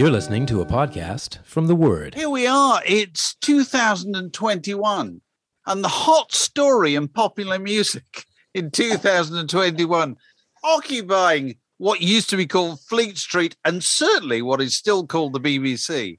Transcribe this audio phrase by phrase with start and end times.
[0.00, 2.14] You're listening to a podcast from The Word.
[2.14, 2.80] Here we are.
[2.86, 5.20] It's 2021,
[5.66, 10.16] and the hot story in popular music in 2021,
[10.64, 15.38] occupying what used to be called Fleet Street and certainly what is still called the
[15.38, 16.18] BBC,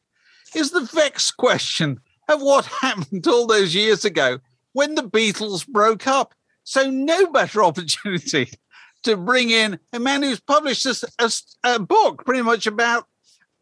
[0.54, 4.38] is the vexed question of what happened all those years ago
[4.74, 6.36] when the Beatles broke up.
[6.64, 8.52] So, no better opportunity
[9.06, 11.32] to bring in a man who's published a, a,
[11.64, 13.08] a book pretty much about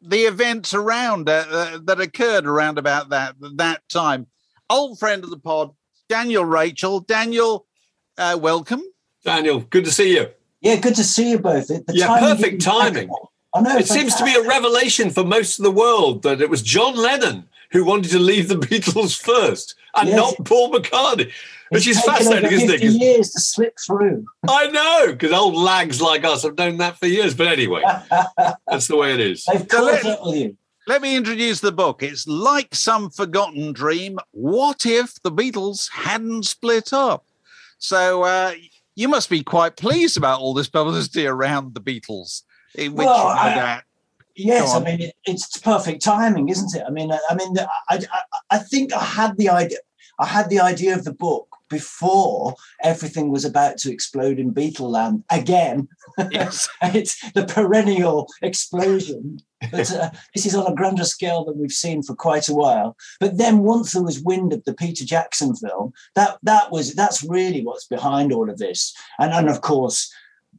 [0.02, 4.28] the events around uh, uh, that occurred around about that that time.
[4.70, 5.72] Old friend of the pod,
[6.08, 7.00] Daniel Rachel.
[7.02, 7.66] Daniel,
[8.18, 8.84] uh, welcome.
[9.24, 10.28] Daniel, good to see you.
[10.62, 11.68] Yeah, good to see you both.
[11.68, 13.10] The yeah, timing perfect timing.
[13.54, 13.78] I know.
[13.78, 16.96] It seems to be a revelation for most of the world that it was John
[16.96, 20.18] Lennon who wanted to leave the Beatles first and Yes.
[20.18, 21.32] not Paul McCartney,
[21.70, 22.82] which It's is taken fascinating, over isn't it?
[22.84, 24.26] Years to slip through.
[24.48, 27.34] I know, because old lags like us have known that for years.
[27.34, 27.84] But anyway,
[28.68, 29.46] that's the way it is.
[29.46, 30.58] They've caught up with you.
[30.88, 32.02] Let me introduce the book.
[32.02, 34.18] It's like some forgotten dream.
[34.32, 37.26] What if the Beatles hadn't split up?
[37.78, 38.54] So uh,
[38.96, 42.42] you must be quite pleased about all this publicity around the Beatles,
[42.74, 43.84] in which Well, you know I- that.
[44.36, 46.82] Yes, I mean it, it's perfect timing, isn't it?
[46.88, 47.68] I mean, I, I mean, I,
[48.14, 49.80] I, I think I had the idea.
[50.18, 55.24] I had the idea of the book before everything was about to explode in Beatleland
[55.30, 55.88] again.
[56.32, 56.68] Yes.
[56.82, 59.40] it's the perennial explosion.
[59.72, 62.96] But uh, this is on a grander scale than we've seen for quite a while.
[63.20, 67.24] But then once there was wind of the Peter Jackson film, that that was that's
[67.24, 68.94] really what's behind all of this.
[69.20, 70.12] And and of course,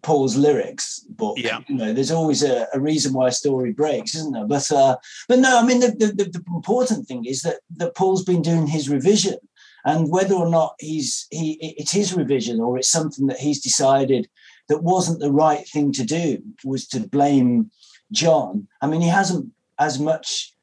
[0.02, 1.36] Paul's lyrics book.
[1.38, 1.60] Yeah.
[1.68, 4.46] You know, there's always a, a reason why a story breaks, isn't there?
[4.46, 4.96] But uh,
[5.28, 8.42] but no, I mean the, the, the, the important thing is that that Paul's been
[8.42, 9.38] doing his revision.
[9.84, 14.28] And whether or not he's he it's his revision or it's something that he's decided
[14.68, 17.70] that wasn't the right thing to do was to blame
[18.12, 18.68] John.
[18.80, 20.54] I mean, he hasn't as much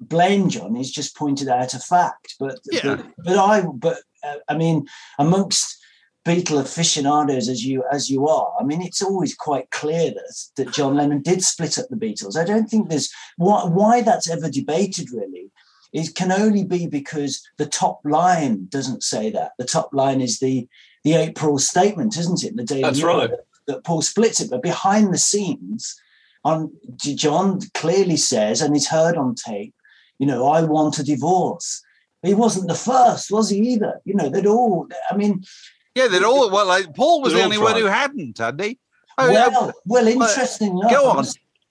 [0.00, 0.74] blamed John.
[0.74, 2.34] He's just pointed out a fact.
[2.38, 2.96] But Yeah.
[2.96, 4.86] but, but I but uh, I mean,
[5.18, 5.78] amongst
[6.24, 10.72] Beatle aficionados as you as you are, I mean, it's always quite clear that that
[10.72, 12.36] John Lennon did split up the Beatles.
[12.36, 15.50] I don't think there's why why that's ever debated really.
[15.92, 19.52] It can only be because the top line doesn't say that.
[19.58, 20.68] The top line is the
[21.04, 22.56] the April statement, isn't it?
[22.56, 23.30] The Daily That's right.
[23.30, 26.00] That, that Paul splits it, but behind the scenes,
[26.44, 29.74] on John clearly says, and it's heard on tape,
[30.18, 31.82] you know, I want a divorce.
[32.22, 34.00] He wasn't the first, was he either?
[34.04, 34.88] You know, they'd all.
[35.10, 35.44] I mean,
[35.94, 36.50] Yeah, they'd all.
[36.50, 38.78] Well, like, Paul was the all only one who hadn't, hadn't he?
[39.18, 40.78] Oh, yeah, well, well, interesting.
[40.78, 41.26] enough, go on.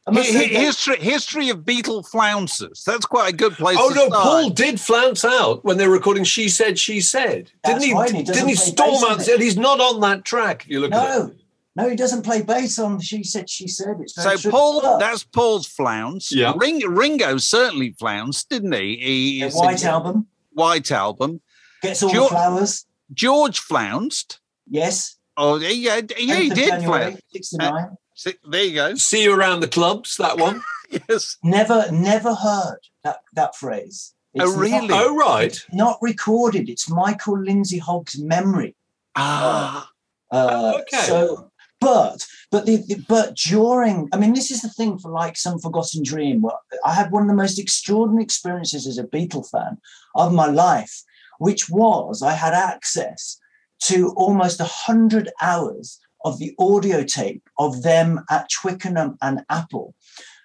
[0.09, 2.83] Must- Hi- hi- that- history history of Beatle flouncers.
[2.83, 3.77] That's quite a good place.
[3.79, 4.23] Oh to no, start.
[4.23, 7.93] Paul did flounce out when they were recording "She Said, She Said." That's Didn't he?
[7.93, 9.27] right, he didn't he storm out?
[9.27, 10.63] and He's not on that track.
[10.65, 11.19] If you look at it.
[11.19, 11.31] no,
[11.75, 12.99] no, he doesn't play bass on.
[12.99, 13.97] She said, she said.
[14.01, 14.49] It's So true.
[14.51, 16.31] Paul, But that's Paul's flounce.
[16.33, 16.53] Yeah.
[16.57, 18.97] Ring, Ringo certainly flounced, didn't he?
[18.97, 21.41] He the White in- Album White album.
[21.81, 22.85] gets all George- the flowers.
[23.13, 24.39] George flounced.
[24.69, 27.21] Yes, Oh, yeah, yeah, he did January, flounce.
[27.31, 27.97] 69.
[28.21, 28.93] See, There you go.
[28.95, 30.17] See you around the clubs.
[30.17, 30.61] That one.
[31.09, 31.37] Yes.
[31.41, 34.13] Never, never heard that that phrase.
[34.37, 34.89] Oh, not- really?
[34.91, 35.57] oh right.
[35.71, 36.67] not recorded.
[36.69, 38.75] It's Michael Lindsay Hogg's memory.
[39.15, 39.89] Ah,
[40.31, 41.05] Uh, okay.
[41.07, 45.37] So, but but the, the, but during, I mean, this is the thing for like
[45.37, 46.43] some forgotten dream.
[46.85, 49.77] I had one of the most extraordinary experiences as a Beatle fan
[50.15, 51.03] of my life,
[51.39, 53.37] which was I had access
[53.83, 59.95] to almost a hundred hours of the audio tape of them at Twickenham and Apple,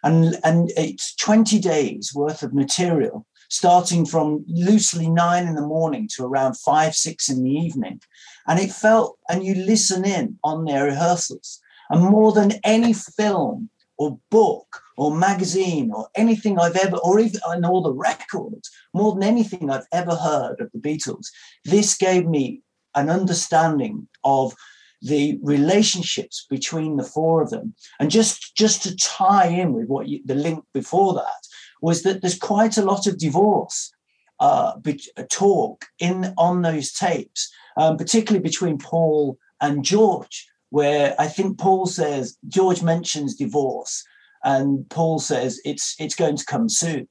[0.03, 6.09] and and it's twenty days worth of material starting from loosely nine in the morning
[6.15, 8.01] to around five, six in the evening.
[8.47, 11.61] And it felt, and you listen in on their rehearsals.
[11.91, 17.41] And more than any film or book or magazine or anything I've ever, or even
[17.47, 21.27] and all the records, more than anything I've ever heard of the Beatles,
[21.65, 22.63] this gave me
[22.95, 24.55] an understanding of
[25.03, 27.75] the relationships between the four of them.
[28.01, 31.47] And just, just to tie in with what you, the link before that,
[31.83, 33.93] was that there's quite a lot of divorce
[34.41, 41.29] uh, be- talk in on those tapes, um, particularly between Paul and George, where I
[41.29, 44.05] think Paul says George mentions divorce,
[44.45, 47.09] and Paul says it's it's going to come soon.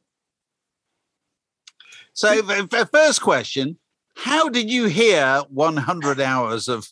[2.14, 2.42] So,
[2.92, 3.78] first question:
[4.16, 6.88] How did you hear 100 hours of?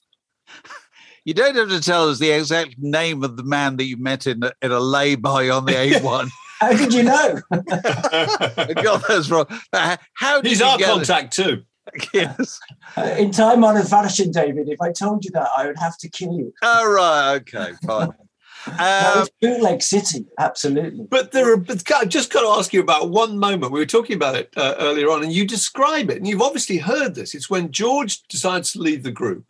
[1.26, 4.28] You don't have to tell us the exact name of the man that you met
[4.28, 6.30] in a, in a lay-by on the A1.
[6.60, 7.42] How did you know?
[7.52, 9.46] I got those wrong.
[9.72, 11.64] Uh, How did He's you our get contact too.
[12.14, 12.60] Yes.
[12.96, 16.10] Uh, in time honored fashion, David, if I told you that, I would have to
[16.10, 16.54] kill you.
[16.64, 17.36] All right.
[17.36, 17.72] Okay.
[17.86, 18.10] Fine.
[18.66, 21.06] That Um, bootleg city, absolutely.
[21.10, 21.58] But there are.
[21.58, 23.74] But I've just got to ask you about one moment.
[23.74, 26.78] We were talking about it uh, earlier on, and you describe it, and you've obviously
[26.78, 27.36] heard this.
[27.36, 29.44] It's when George decides to leave the group.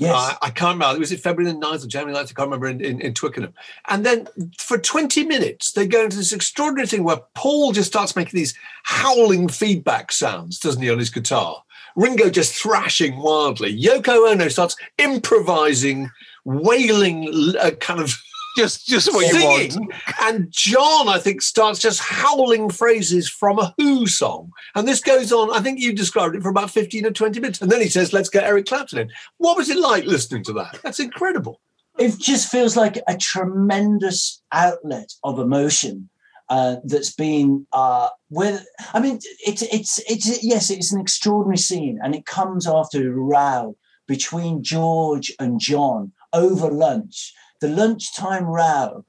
[0.00, 0.14] Yes.
[0.14, 0.98] Uh, I can't remember.
[0.98, 2.30] Was it February the 9th or January 9th?
[2.30, 3.52] I can't remember in, in, in Twickenham.
[3.88, 4.26] And then
[4.58, 8.54] for 20 minutes, they go into this extraordinary thing where Paul just starts making these
[8.84, 11.62] howling feedback sounds, doesn't he, on his guitar?
[11.94, 13.78] Ringo just thrashing wildly.
[13.78, 16.10] Yoko Ono starts improvising,
[16.44, 18.14] wailing, uh, kind of
[18.56, 19.72] just, just what you want.
[19.72, 19.88] singing.
[20.20, 24.50] And John, I think, starts just howling phrases from a Who song.
[24.74, 27.62] And this goes on, I think you described it for about 15 or 20 minutes.
[27.62, 29.10] And then he says, let's get Eric Clapton in.
[29.38, 30.78] What was it like listening to that?
[30.82, 31.60] That's incredible.
[31.98, 36.08] it just feels like a tremendous outlet of emotion
[36.48, 38.66] uh, that's been uh, with.
[38.92, 43.10] I mean, it's it's it's yes, it's an extraordinary scene, and it comes after a
[43.10, 43.76] row
[44.06, 47.32] between George and John over lunch.
[47.62, 49.04] The lunchtime row,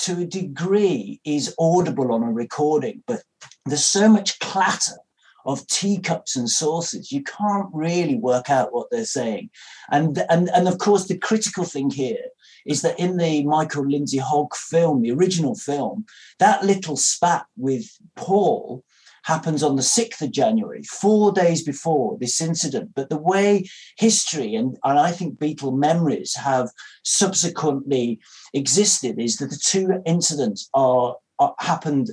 [0.00, 3.20] to a degree, is audible on a recording, but
[3.66, 4.96] there's so much clatter
[5.44, 9.50] of teacups and saucers, you can't really work out what they're saying.
[9.90, 12.28] And and and of course, the critical thing here
[12.64, 16.06] is that in the Michael Lindsay Hogg film, the original film,
[16.38, 18.84] that little spat with Paul
[19.28, 22.92] happens on the 6th of January, four days before this incident.
[22.94, 26.70] But the way history and, and I think Beatle memories have
[27.04, 28.20] subsequently
[28.54, 32.10] existed is that the two incidents are, are happened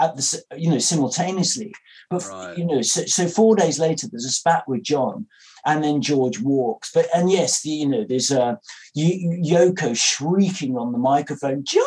[0.00, 1.72] at the you know simultaneously.
[2.10, 2.58] But Right.
[2.58, 5.26] you know, so, so four days later, there's a spat with John,
[5.64, 6.90] and then George walks.
[6.92, 8.58] But and yes, the, you know, there's a
[8.96, 11.84] Y- Yoko shrieking on the microphone, John.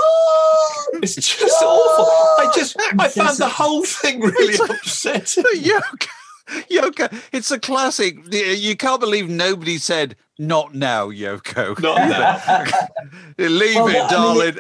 [1.02, 2.06] It's just awful.
[2.06, 5.44] I just, I found the whole thing really upsetting.
[5.56, 6.08] Yoko,
[6.70, 8.18] Yoko, it's a classic.
[8.32, 11.80] You can't believe nobody said, not now, Yoko.
[11.82, 12.64] Not now.
[13.38, 14.58] Leave Well, it, I mean, darling.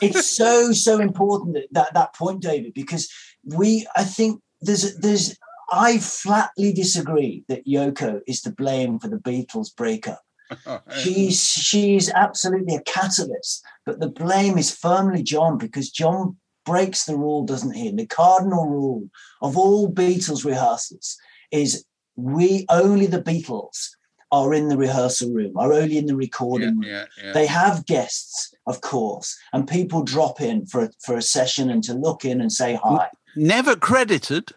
[0.00, 3.08] it's so so important that, that that point, David, because
[3.44, 5.36] we I think there's there's
[5.70, 10.22] I flatly disagree that Yoko is to blame for the Beatles breakup.
[10.98, 16.36] She's she's absolutely a catalyst, but the blame is firmly John because John
[16.66, 17.86] breaks the rule, doesn't he?
[17.86, 19.08] And the cardinal rule
[19.42, 21.16] of all Beatles rehearsals
[21.52, 21.84] is
[22.16, 23.90] we only the Beatles
[24.32, 26.82] are in the rehearsal room, are only in the recording room.
[26.84, 27.32] yeah, yeah.
[27.32, 31.82] They have guests, of course, and people drop in for a, for a session and
[31.84, 33.08] to look in and say hi.
[33.34, 34.52] Never credited.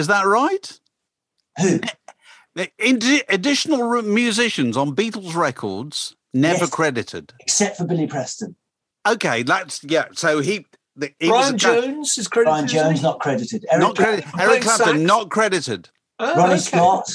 [0.00, 0.80] Is that right?
[1.60, 1.80] Who?
[2.54, 6.70] The additional r- musicians on Beatles records never Yes.
[6.70, 7.32] credited.
[7.40, 8.56] Except for Billy Preston.
[9.06, 10.06] Okay, that's yeah.
[10.14, 10.64] So he,
[10.96, 12.50] the, he Brian was a Jones is credited.
[12.52, 13.64] Brian Jones not credited.
[13.70, 14.30] Eric not credited.
[14.38, 14.98] Eric Clapton sax.
[15.00, 15.90] not credited.
[16.18, 16.60] Oh, Ronnie okay.
[16.62, 17.10] Scott.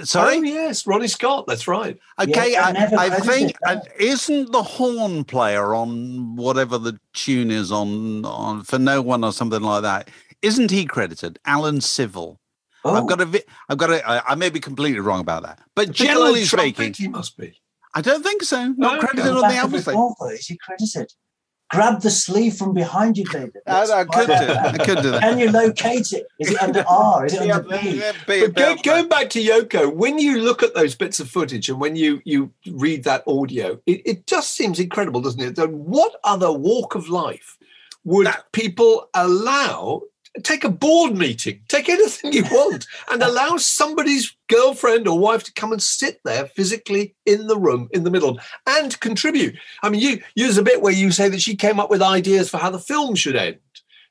[0.00, 0.38] Sorry.
[0.38, 1.44] Oh, yes, Ronnie Scott.
[1.46, 1.98] That's right.
[2.18, 3.88] Okay, Yeah, I, I think uh, that.
[4.00, 9.32] isn't the horn player on whatever the tune is on on for no one or
[9.32, 10.08] something like that?
[10.42, 11.38] Isn't he credited?
[11.44, 12.40] Alan Civil.
[12.84, 15.44] Oh, I've got a, vi- I've got a, I, I may be completely wrong about
[15.44, 17.54] that, but The piccolo generally trumpet, speaking, He must be.
[17.94, 18.74] I don't think so.
[18.76, 19.06] Not Okay.
[19.06, 19.94] credited on the of album thing.
[19.94, 21.12] revolver, is he credited?
[21.70, 23.56] grab the sleeve from behind you, David.
[23.66, 24.78] I, I could do that.
[24.78, 25.22] I could do that.
[25.22, 26.26] Can you locate it?
[26.38, 27.24] Is it under R?
[27.24, 27.98] Is it Yeah, under B?
[27.98, 31.30] yeah, be But go, going back to Yoko, when you look at those bits of
[31.30, 35.56] footage and when you you read that audio, it, it just seems incredible, doesn't it?
[35.56, 37.56] That what other walk of life
[38.04, 40.02] would That- people allow?
[40.42, 45.52] Take a board meeting, take anything you want, and allow somebody's girlfriend or wife to
[45.52, 49.56] come and sit there physically in the room in the middle and contribute.
[49.82, 52.48] I mean, you use a bit where you say that she came up with ideas
[52.48, 53.58] for how the film should end,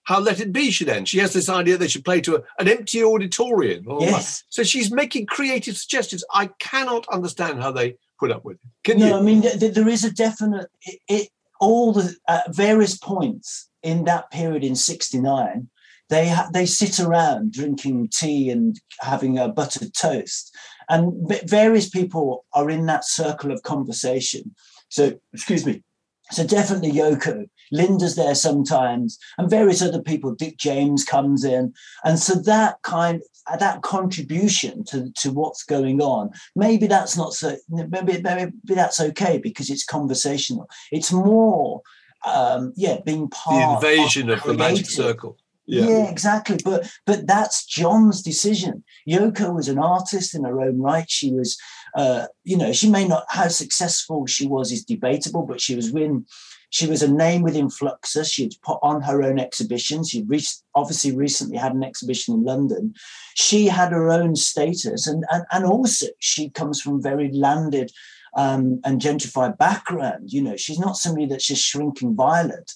[0.03, 1.09] how Let It Be should end.
[1.09, 3.85] She has this idea they should play to a, an empty auditorium.
[3.87, 4.43] or Yes.
[4.49, 6.23] so she's making creative suggestions.
[6.31, 8.69] I cannot understand how they put up with it.
[8.83, 9.13] Can no, you?
[9.15, 13.69] I mean, th- th- there is a definite, it, it all the at various points
[13.83, 15.67] in that period in 69,
[16.11, 20.55] they, they sit around drinking tea and having a buttered toast.
[20.89, 21.11] And
[21.45, 24.53] various people are in that circle of conversation.
[24.89, 25.83] So, excuse me.
[26.31, 27.49] So definitely Yoko.
[27.73, 30.35] Linda's there sometimes, and various other people.
[30.35, 33.21] Dick James comes in, and so that kind,
[33.59, 36.31] that contribution to to what's going on.
[36.55, 37.57] Maybe that's not so.
[37.69, 40.69] Maybe maybe that's okay because it's conversational.
[40.91, 41.81] It's more,
[42.25, 43.81] um, yeah, being part.
[43.81, 45.37] The invasion of the magic circle.
[45.65, 45.85] Yeah.
[45.85, 46.09] Yeah.
[46.09, 46.57] exactly.
[46.63, 48.83] But but that's John's decision.
[49.07, 51.09] Yoko was an artist in her own right.
[51.09, 51.57] She was,
[51.95, 55.91] uh, you know, she may not how successful she was is debatable, but she was
[55.91, 56.25] win.
[56.71, 58.31] She was a name within Fluxus.
[58.31, 60.09] She'd put on her own exhibitions.
[60.09, 60.41] She re-
[60.73, 62.93] obviously recently had an exhibition in London.
[63.35, 67.91] She had her own status, and and, and also she comes from very landed
[68.35, 70.31] um, and gentrified background.
[70.31, 72.71] You know, she's not somebody that's just shrinking violet.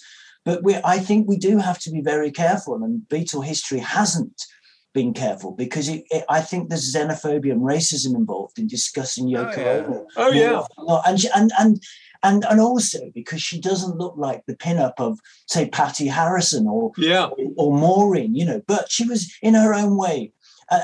[0.45, 4.45] But we, I think we do have to be very careful, and Beatle history hasn't
[4.93, 9.45] been careful because it, it, I think there's xenophobia and racism involved in discussing oh,
[9.45, 9.85] Yoko.
[9.85, 10.07] Ono.
[10.15, 10.63] Oh, yeah.
[10.77, 11.03] than not.
[11.07, 11.83] and, she, and and
[12.23, 16.91] and and also because she doesn't look like the pinup of say Pattie Harrison or
[16.97, 17.29] Yeah.
[17.57, 20.31] or Maureen, you know, but she was in her own way.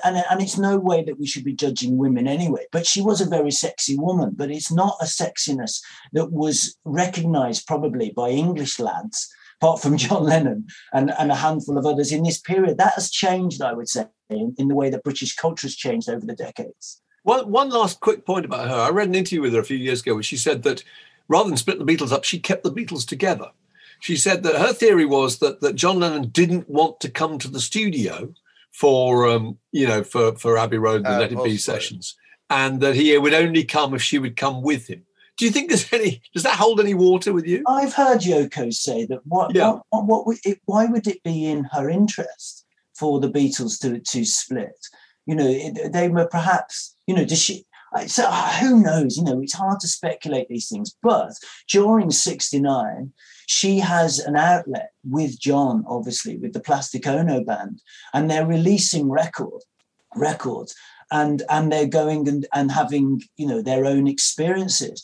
[0.03, 2.65] And, and it's no way that we should be judging women anyway.
[2.71, 5.81] But she was a very sexy woman, but it's not a sexiness
[6.13, 9.27] that was recognized probably by English lads,
[9.61, 12.77] apart from John Lennon and, and a handful of others in this period.
[12.77, 16.09] That has changed, I would say, in, in the way that British culture has changed
[16.09, 17.01] over the decades.
[17.23, 18.75] Well, one last quick point about her.
[18.75, 20.83] I read an interview with her a few years ago where she said that
[21.27, 23.51] rather than split the Beatles up, she kept the Beatles together.
[23.99, 27.47] She said that her theory was that, that John Lennon didn't want to come to
[27.47, 28.33] the studio
[28.71, 32.15] for, um, you know, for, for Abbey Road and the Uh, Let It Be sessions,
[32.49, 35.05] and that he would only come if she would come with him.
[35.41, 37.63] Do you think there's any, does that hold any water with you?
[37.65, 39.71] I've heard Yoko say that what, Yeah.
[39.71, 43.79] what, what, what would it, why would it be in her interest for the Beatles
[43.79, 44.77] to, to split?
[45.25, 47.65] You know, it, they were perhaps, you know, does she,
[48.05, 49.17] so uh, who knows?
[49.17, 50.95] You know, it's hard to speculate these things.
[51.01, 51.33] But
[51.67, 53.11] during 69,
[53.47, 57.81] she has an outlet with John, obviously, with the Plastic Ono band,
[58.13, 59.63] and they're releasing record
[60.15, 60.75] records
[61.11, 65.03] and and they're going and, and having you know their own experiences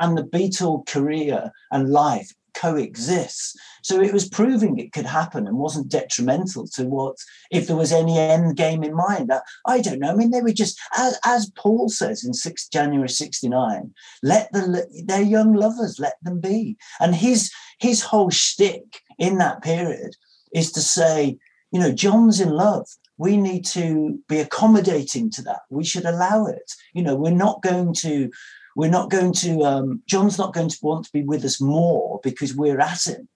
[0.00, 3.54] and the Beatle career and life coexists.
[3.82, 7.16] So it was proving it could happen and wasn't detrimental to what,
[7.50, 9.30] if there was any end game in mind.
[9.30, 10.10] I, I don't know.
[10.10, 14.86] I mean, they were just, as, as Paul says in 6 January 69, let the,
[15.04, 16.76] they're young lovers, let them be.
[17.00, 20.16] And his, his whole shtick in that period
[20.54, 21.36] is to say,
[21.72, 22.86] you know, John's in love.
[23.18, 25.60] We need to be accommodating to that.
[25.70, 26.72] We should allow it.
[26.94, 28.30] You know, we're not going to
[28.76, 32.20] we're not going to um, john's not going to want to be with us more
[32.22, 33.28] because we're at him.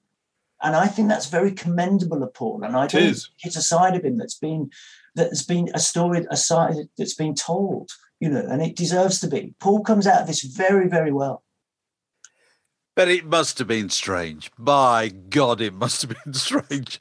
[0.63, 2.63] And i think that's very commendable of paul.
[2.65, 3.27] And i It don't is.
[3.27, 4.71] think it's a side of him that's been
[5.15, 7.91] that's been a story a side that's been told
[8.21, 9.55] you know and it deserves to be.
[9.61, 11.43] Paul comes out of this very very well
[12.99, 14.51] But it must have been strange.
[14.59, 17.01] By God, it must have been strange.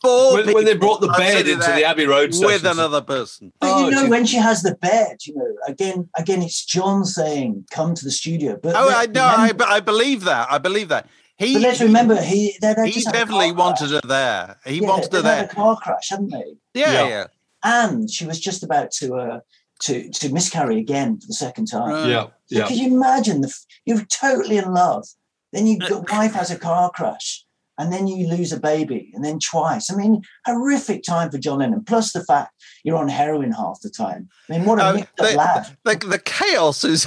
[0.00, 2.64] Four When, when they brought the bed into the Abbey Road with sessions.
[2.78, 3.52] another person.
[3.60, 4.10] But Oh, you know, gee.
[4.10, 8.12] when she has the bed, you know, again, again, it's John saying, "Come to the
[8.12, 9.24] studio." But Oh, I know.
[9.24, 10.46] I, I believe that.
[10.52, 11.08] I believe that.
[11.36, 14.56] He, but let's remember, he they they he just had definitely wanted her there.
[14.64, 15.50] He Yeah, wanted her they'd had there.
[15.50, 16.54] a car crash, hadn't they?
[16.74, 17.08] Yeah, Yeah.
[17.08, 17.26] yeah.
[17.64, 19.40] And she was just about to uh,
[19.80, 21.90] to to miscarry again for the second time.
[21.90, 22.08] Right.
[22.08, 22.68] yeah, So yeah.
[22.68, 23.52] Could you imagine the
[23.84, 25.08] you're totally in love,
[25.54, 27.44] then your wife has a car crash,
[27.78, 29.90] and then you lose a baby, and then twice.
[29.90, 31.84] I mean, horrific time for John Lennon.
[31.84, 34.28] Plus the fact you're on heroin half the time.
[34.48, 37.06] I mean, what a Uh, mixed up the, the, the chaos is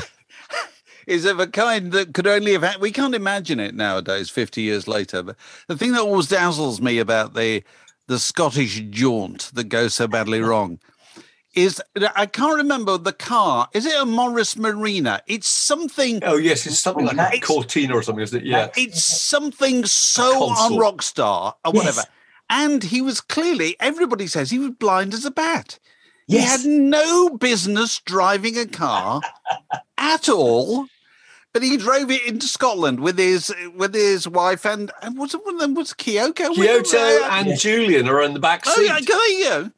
[1.07, 4.61] is of a kind that could only have had, we can't imagine it nowadays 50
[4.61, 5.37] years later but
[5.69, 7.63] the thing that always dazzles me about the
[8.07, 10.79] the scottish jaunt that goes so badly wrong
[11.57, 11.81] is
[12.15, 13.67] I can't remember the car.
[13.73, 15.21] Is it a Morris Marina?
[15.27, 16.19] It's something.
[16.23, 17.39] Oh yes, it's something Oh, like a.
[17.39, 18.45] Cortina or something, isn't it?
[18.45, 18.69] Yeah.
[18.77, 21.75] It's something so on Rockstar or Yes.
[21.75, 22.03] whatever.
[22.49, 23.75] And he was clearly.
[23.79, 25.79] Everybody says he was blind as a bat.
[26.27, 29.21] He had no business driving a car
[29.97, 30.87] at all.
[31.53, 35.43] But he drove it into Scotland with his with his wife and and was it
[35.43, 36.53] one of them was Kyoko?
[36.53, 37.61] Kyoko and Yes.
[37.63, 38.85] Julian are in the back Oh, seat.
[38.85, 39.71] yeah, there you go.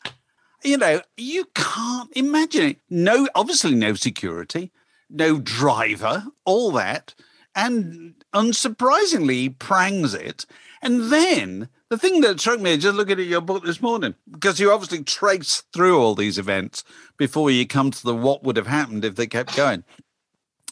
[0.64, 2.78] You know, you can't imagine it.
[2.90, 4.72] No, obviously, no security,
[5.10, 7.16] no driver, all that.
[7.56, 10.46] And unsurprisingly, prangs it.
[10.82, 14.60] And then the thing that struck me, just looking at your book this morning, because
[14.60, 16.84] you obviously trace through all these events
[17.18, 19.84] before you come to the what would have happened if they kept going,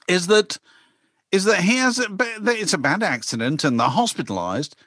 [0.08, 0.58] is that
[1.32, 4.78] is that he has a, it's a bad accident and they're hospitalized,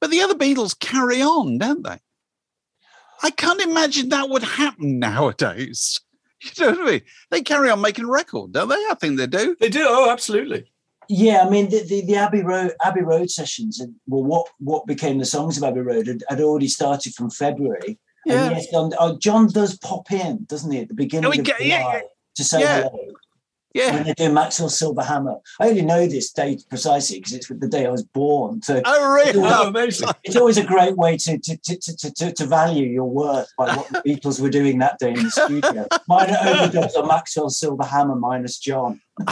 [0.00, 1.98] but the other Beatles carry on, don't they?
[3.22, 6.00] I can't imagine that would happen nowadays.
[6.58, 7.00] You know what I mean?
[7.30, 8.74] They carry on making record, don't they?
[8.74, 9.56] I think they do.
[9.58, 9.84] They do.
[9.88, 10.70] Oh, absolutely.
[11.08, 14.86] Yeah, I mean the, the, the Abbey Road Abbey Road sessions, and well, what what
[14.86, 17.98] became the songs of Abbey Road had, had already started from February.
[18.26, 18.46] Yeah.
[18.48, 21.42] And yes, John, oh, John does pop in, doesn't he, at the beginning Oh, of
[21.42, 22.00] get- July yeah, yeah.
[22.36, 22.82] to say Yeah.
[22.82, 23.08] hello
[23.76, 24.02] when Yeah.
[24.02, 25.36] they do Maxwell Silver Hammer.
[25.60, 28.62] I only know this date precisely because it's the day I was born.
[28.62, 29.40] So Oh, really?
[29.44, 30.08] Oh, amazing.
[30.24, 33.76] it's always a great way to to, to, to, to, to value your worth by
[33.76, 35.86] what the Beatles were doing that day in the studio.
[36.08, 39.00] Mine overdubs on Maxwell Silver Hammer minus John.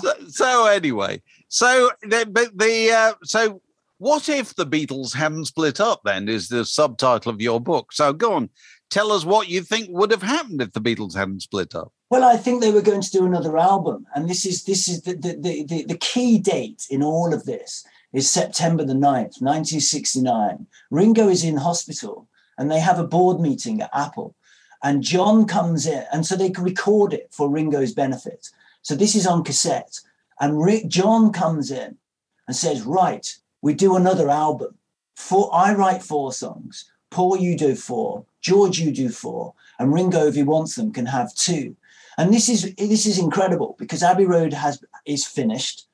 [0.00, 3.60] so, so anyway, so the, but the uh, so
[3.98, 6.02] what if the Beatles hadn't split up?
[6.04, 7.92] Then is the subtitle of your book.
[7.92, 8.50] So go on,
[8.90, 11.92] tell us what you think would have happened if the Beatles hadn't split up.
[12.08, 15.02] Well, I think they were going to do another album, and this is this is
[15.02, 20.68] the the, the, the, key date in all of this is September the 9th, 1969.
[20.92, 24.36] Ringo is in hospital, and they have a board meeting at Apple,
[24.84, 28.50] and John comes in, and so they can record it for Ringo's benefit.
[28.82, 29.98] So this is on cassette,
[30.40, 31.98] and Rick, John comes in
[32.46, 34.78] and says, "Right, we do another album.
[35.16, 36.88] Four, I write four songs.
[37.10, 38.26] Paul, you do four.
[38.40, 41.74] George, you do four, and Ringo, if he wants them, can have two.
[42.18, 45.86] And this is this is incredible because Abbey Road has is finished,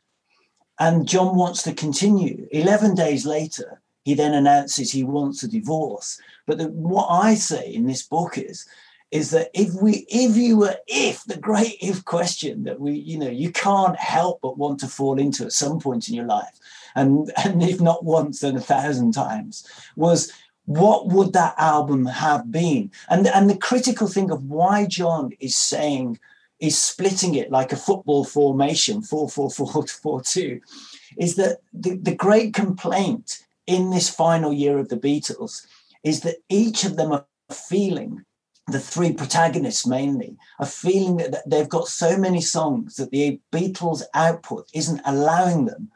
[0.79, 2.49] and John wants to continue.
[2.53, 6.21] Eleven days later, he then announces he wants a divorce.
[6.47, 8.67] But the, what I say in this book is,
[9.11, 13.19] is that if we, if you were, if the great if question that we, you
[13.19, 16.59] know, you can't help but want to fall into at some point in your life,
[16.95, 20.33] and and if not once, then a thousand times, was
[20.65, 22.91] what would that album have been?
[23.09, 26.19] And and the critical thing of why John is saying
[26.61, 30.61] is splitting it like a football formation, four four four four two,
[31.19, 35.67] is that the, the great complaint in this final year of the Beatles
[36.05, 38.25] is that each of them are feeling
[38.69, 44.03] the three protagonists mainly are feeling that they've got so many songs that the Beatles
[44.15, 45.91] output isn't allowing them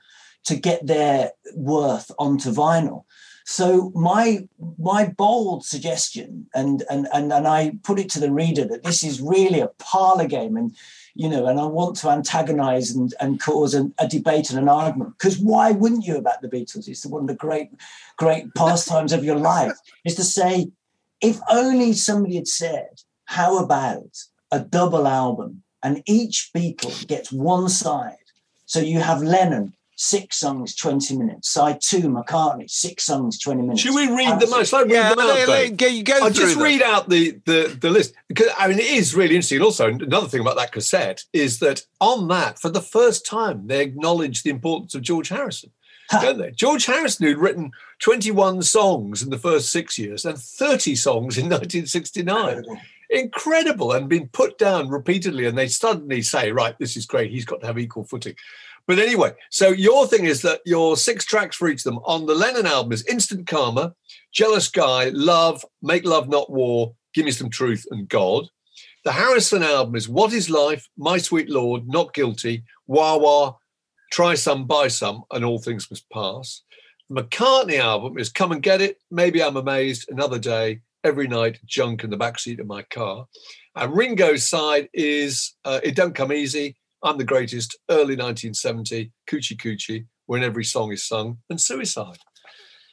[0.45, 3.05] to get their worth onto vinyl.
[3.49, 8.65] So my my bold suggestion, and and and and I put it to the reader
[8.65, 10.77] that this is really a parlor game, and
[11.15, 14.69] you know, and I want to antagonize and and cause an, a debate and an
[14.69, 15.17] argument.
[15.17, 16.89] Because why wouldn't you about the Beatles?
[16.89, 17.71] It's one of the great
[18.17, 19.79] great pastimes of your life.
[20.05, 20.73] Is to say,
[21.21, 27.69] if only somebody had said, how about a double album, and each Beatle gets one
[27.69, 28.17] side.
[28.65, 31.51] So you have Lennon six songs, 20 minutes.
[31.51, 33.81] Side two, McCartney, six songs, 20 minutes.
[33.81, 34.67] Should we read them out?
[34.67, 35.27] Shall I read Yeah, them out?
[35.27, 36.63] let- let- go- you go I'll just them.
[36.63, 39.63] read out the, the the list because I mean it is really interesting.
[39.63, 43.83] Also another thing about that cassette is that on that, for the first time, they
[43.83, 45.71] acknowledge the importance of George Harrison,
[46.11, 46.51] don't they?
[46.51, 51.45] George Harrison, who'd written 21 songs in the first six years and 30 songs in
[51.49, 52.65] 1969.
[53.09, 57.31] Incredible, and been put down repeatedly, and they suddenly say, right, this is great.
[57.31, 58.35] He's got to have equal footing.
[58.87, 62.27] But anyway, so your thing is that your six tracks for each of them on
[62.27, 63.95] the Lennon album is Instant Karma,
[64.33, 68.47] Jealous Guy, Love, Make Love Not War, Give Me Some Truth, and God.
[69.05, 73.55] The Harrison album is What Is Life, My Sweet Lord, Not Guilty, Wah Wah,
[74.13, 76.63] Try Some, Buy Some, and All Things Must Pass.
[77.09, 81.59] The McCartney album is Come and Get It, Maybe I'm Amazed, Another Day, Every Night,
[81.67, 83.27] Junk in the Backseat of My Car.
[83.75, 89.57] And Ringo's side is uh, It Don't Come Easy, I'm the Greatest, early 1970, Coochie
[89.57, 92.19] Coochie, When Every Song is Sung, and Suicide.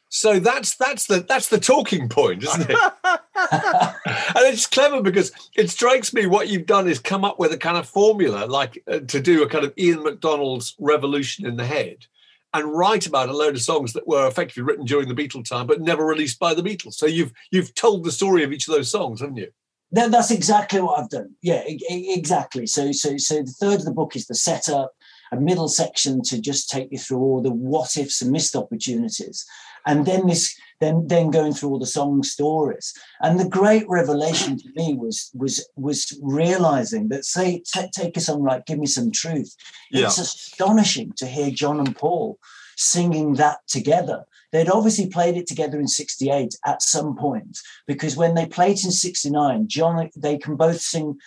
[0.10, 2.78] So that's that's the that's the talking point, isn't it?
[3.04, 7.58] and it's clever because it strikes me what you've done is come up with a
[7.58, 11.66] kind of formula, like uh, to do a kind of Ian MacDonald's revolution in the
[11.66, 12.06] head,
[12.54, 15.66] and write about a load of songs that were effectively written during the Beatles time,
[15.66, 16.94] but never released by the Beatles.
[16.94, 19.52] So you've you've told the story of each of those songs, haven't you?
[19.94, 21.36] That, that's exactly what I've done.
[21.42, 22.66] Yeah, exactly.
[22.66, 24.92] So, so, so the third of the book is the setup,
[25.32, 29.46] a middle section to just take you through all the what ifs and missed opportunities,
[29.86, 32.94] and then this, then then going through all the song stories.
[33.22, 38.22] And the great revelation to me was was was realizing that say t- take a
[38.22, 39.56] song like "Give Me Some Truth,"
[39.92, 40.06] Yeah.
[40.06, 42.40] it's astonishing to hear John and Paul
[42.78, 44.26] singing that together.
[44.54, 48.86] They'd obviously played it together in 68 at some point because when they played it
[48.86, 51.18] in 69, John, they can both sing,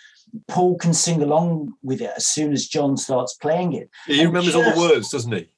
[0.47, 3.89] Paul can sing along with it as soon as John starts playing it.
[4.05, 5.49] He And remembers all the words, doesn't he?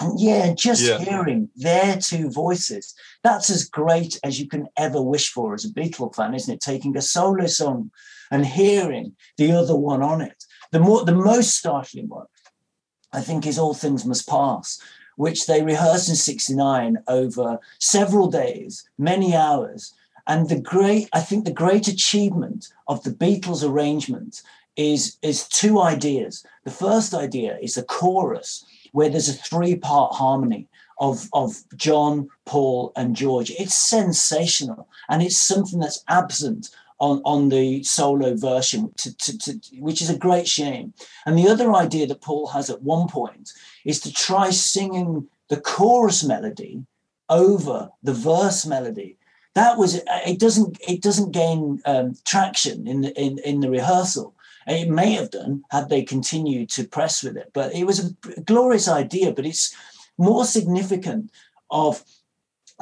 [0.00, 0.98] And yeah, just Yeah.
[0.98, 5.68] hearing their two voices, that's as great as you can ever wish for as a
[5.72, 6.60] Beatle fan, isn't it?
[6.60, 7.90] Taking a solo song
[8.30, 10.44] and hearing the other one on it.
[10.70, 12.26] The more the most startling one,
[13.12, 14.78] I think, is All Things Must Pass,
[15.16, 19.92] which they rehearsed in 69 over several days, many hours.
[20.26, 24.42] And the great, I think the great achievement of the Beatles arrangement
[24.76, 26.44] is, is two ideas.
[26.64, 32.92] The first idea is the chorus, where there's a three-part harmony of, of John, Paul,
[32.96, 33.50] and George.
[33.58, 34.88] It's sensational.
[35.08, 40.10] And it's something that's absent on, on the solo version, to, to, to, which is
[40.10, 40.94] a great shame.
[41.26, 43.52] And the other idea that Paul has at one point
[43.84, 46.84] is to try singing the chorus melody
[47.28, 49.18] over the verse melody.
[49.54, 50.38] That was it.
[50.38, 54.34] Doesn't it doesn't gain um, traction in the in, in the rehearsal.
[54.66, 58.40] It may have done had they continued to press with it, but it was a
[58.42, 59.32] glorious idea.
[59.32, 59.74] But it's
[60.18, 61.30] more significant
[61.70, 62.04] of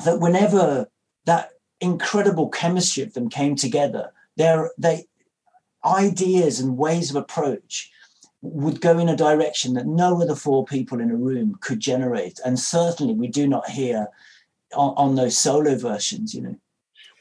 [0.05, 0.89] that whenever
[1.27, 5.07] that incredible chemistry of them came together, their they
[5.85, 7.91] ideas and ways of approach
[8.43, 12.39] would go in a direction that no other four people in a room could generate.
[12.45, 14.09] And certainly we do not hear
[14.75, 16.57] on, on those solo versions, you know.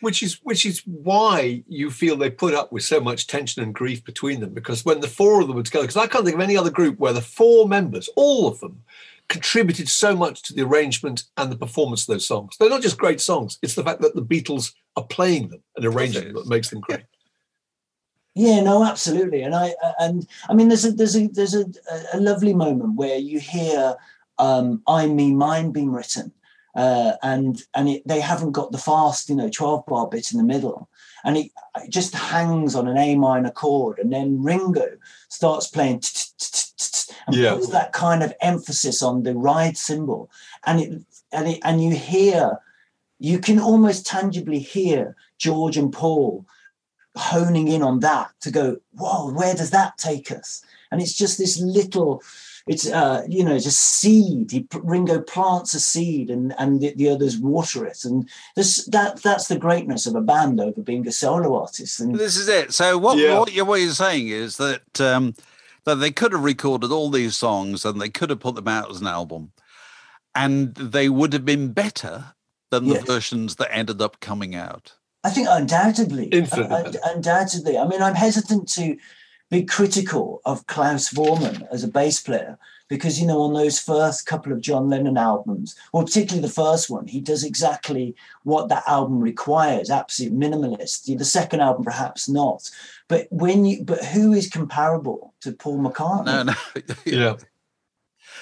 [0.02, 3.74] Which is which is why you feel they put up with so much tension and
[3.74, 4.54] grief between them.
[4.54, 6.70] Because when the four of them were together, because I can't think of any other
[6.70, 8.84] group where the four members, all of them,
[9.30, 12.56] contributed so much to the arrangement and the performance of those songs.
[12.60, 15.86] They're not just great songs; it's the fact that the Beatles are playing them and
[15.86, 17.04] arranging them that makes them great.
[18.36, 21.66] Yeah, no, absolutely, and I and I mean, there's a there's a there's a,
[22.14, 23.96] a lovely moment where you hear
[24.40, 26.32] um, "I Me Mine" being written,
[26.76, 30.40] uh, and and it, they haven't got the fast, you know, twelve bar bit in
[30.40, 30.90] the middle,
[31.24, 34.98] and it, it just hangs on an A minor chord, and then Ringo
[35.30, 36.02] starts playing
[37.28, 37.54] and Yeah.
[37.54, 40.30] puts that kind of emphasis on the ride cymbal.
[40.66, 42.60] and it and it and you hear,
[43.20, 46.46] you can almost tangibly hear George and Paul
[47.16, 50.62] honing in on that to go, whoa, where does that take us?
[50.92, 52.22] And it's just this little,
[52.68, 54.52] it's uh, you know, just seed.
[54.52, 59.22] He, Ringo plants a seed, and and the, the others water it, and this that
[59.22, 62.00] that's the greatness of a band over being a solo artist.
[62.00, 62.74] And This is it.
[62.74, 63.40] So what Yeah.
[63.40, 65.34] what, you're, what you're saying is that um,
[65.86, 68.90] that they could have recorded all these songs and they could have put them out
[68.90, 69.52] as an album,
[70.36, 72.34] and they would have been better
[72.72, 73.02] than Yes.
[73.02, 74.94] the versions that ended up coming out.
[75.24, 77.78] I think undoubtedly, Infinitely un- undoubtedly.
[77.78, 78.98] I mean, I'm hesitant to
[79.50, 82.58] be critical of Klaus Voormann as a bass player
[82.90, 86.90] because you know on those first couple of John Lennon albums, or particularly the first
[86.90, 91.06] one, he does exactly what that album requires, absolute minimalist.
[91.06, 92.70] The second album, perhaps not.
[93.14, 96.26] But when you, but who is comparable to Paul McCartney?
[96.26, 96.54] No, no.
[97.06, 97.36] Yeah.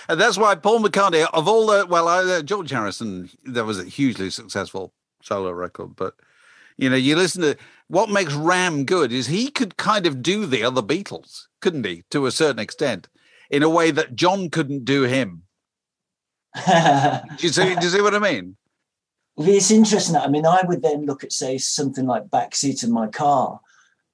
[0.07, 3.83] And that's why Paul McCartney, of all the, well, uh, George Harrison, that was a
[3.83, 5.97] hugely successful solo record.
[5.97, 6.13] But,
[6.77, 7.57] you know, you listen to
[7.89, 12.03] what makes Ram good is he could kind of do the other Beatles, couldn't he,
[12.11, 13.09] to a certain extent,
[13.49, 15.43] in a way that John couldn't do him.
[16.65, 18.55] Do you see, do you see what I mean?
[19.37, 20.15] It's interesting.
[20.15, 23.59] I mean, I would then look at, say, something like backseat of my car,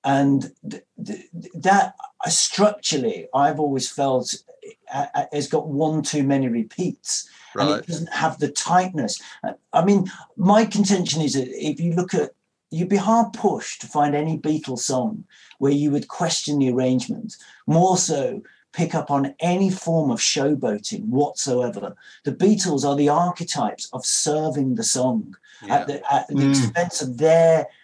[0.07, 1.93] and th- th- that
[2.25, 4.33] uh, structurally, I've always felt
[4.93, 9.21] uh, uh, has got one too many repeats, and it doesn't have the tightness.
[9.43, 12.31] Uh, I mean, my contention is that if you look at,
[12.71, 15.25] you'd be hard pushed to find any Beatles song
[15.59, 17.35] where you would question the arrangement.
[17.65, 18.41] More so,
[18.71, 21.95] pick up on any form of showboating whatsoever.
[22.23, 25.35] The Beatles are the archetypes of serving the song
[25.69, 26.49] at the, at the Mm.
[26.49, 27.76] expense of their prof-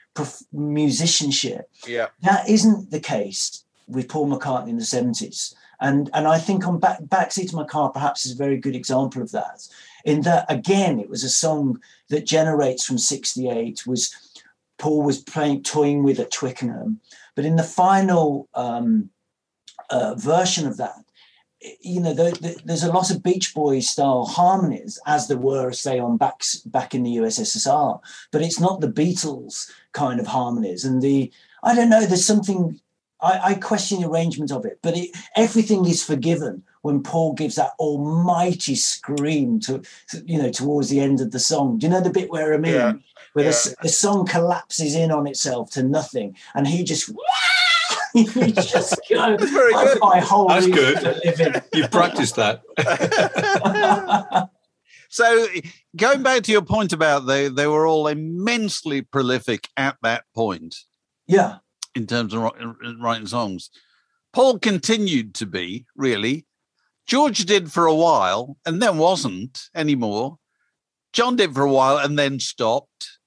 [0.51, 1.69] musicianship.
[1.87, 2.07] Yeah.
[2.21, 5.53] That isn't the case with Paul McCartney in the 70s.
[5.79, 8.75] And, and I think on back, Backseat of My Car perhaps is a very good
[8.75, 9.67] example of that.
[10.05, 14.13] In that, again, it was a song that generates from 68, was
[14.77, 16.99] Paul was playing, toying with at Twickenham.
[17.35, 19.09] But in the final um,
[19.89, 21.02] uh, version of that,
[21.81, 25.71] you know, the, the, there's a lot of Beach Boys style harmonies, as there were,
[25.71, 27.99] say, on back back in the USSR,
[28.31, 30.83] but it's not the Beatles kind of harmonies.
[30.85, 31.31] And the
[31.63, 32.79] I don't know, there's something
[33.21, 37.55] I, I question the arrangement of it, but it, everything is forgiven when Paul gives
[37.55, 39.81] that almighty scream to,
[40.25, 41.77] you know, towards the end of the song.
[41.77, 42.93] Do you know the bit where I mean, Yeah.
[43.31, 43.51] where Yeah.
[43.51, 47.09] the, the song collapses in on itself to nothing, and he just.
[48.33, 49.37] he just go.
[49.37, 51.01] That's very good." my whole That's good.
[51.23, 52.61] living." You've practiced that.
[55.13, 55.45] So
[55.95, 60.75] going back to your point about they they were all immensely prolific at that point
[61.27, 61.57] yeah,
[61.93, 62.51] in terms of
[62.99, 63.69] writing songs.
[64.33, 66.47] Paul continued to be really.
[67.05, 70.39] George did for a while and then wasn't anymore.
[71.11, 73.19] John did for a while and then stopped.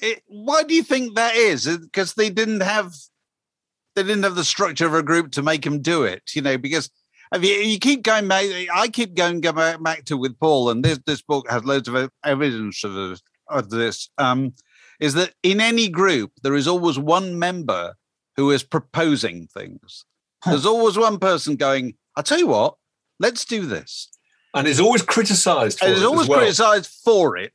[0.00, 1.66] It, why do you think that is?
[1.66, 2.94] Because they didn't have
[3.96, 6.22] they didn't have the structure of a group to make them do it.
[6.34, 6.90] You know, because
[7.32, 10.84] if you, you keep going back, I keep going, going back, to with Paul, and
[10.84, 14.08] this this book has loads of evidence of, this- of this.
[14.18, 14.54] Um,
[15.00, 17.94] is that in any group there is always one member
[18.36, 20.04] who is proposing things.
[20.44, 22.74] There's always one person going, "I tell you what,
[23.18, 24.10] let's do this."
[24.54, 25.78] And is always criticised.
[25.80, 26.38] for And it is as always well.
[26.38, 27.52] criticised for it.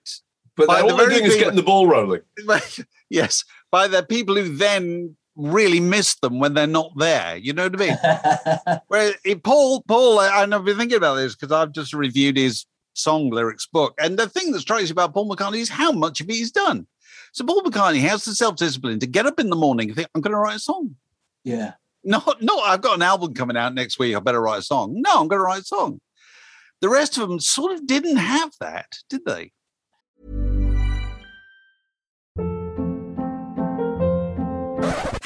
[0.56, 2.21] But by they're the all they're doing is getting the ball rolling.
[3.10, 7.38] yes, by the people who then really miss them when they're not there.
[7.38, 8.80] You know what I mean?
[8.88, 13.30] Where Paul, Paul, and I've been thinking about this because I've just reviewed his song
[13.30, 16.30] lyrics book, and the thing that strikes me about Paul McCartney is how much of
[16.30, 16.88] it he's done.
[17.34, 20.10] So Paul McCartney has the self discipline to get up in the morning and think,
[20.13, 20.95] "I'm going to write a song."
[21.43, 21.73] yeah.
[22.04, 22.63] Not, not.
[22.63, 24.15] I've got an album coming out next week.
[24.15, 24.93] I better write a song.
[25.06, 26.01] No, I'm going to write a song.
[26.82, 29.51] The rest of them sort of didn't have that, did they?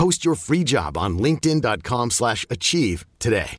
[0.00, 3.58] Post your free job on linkedin.com/achieve slash achieve today.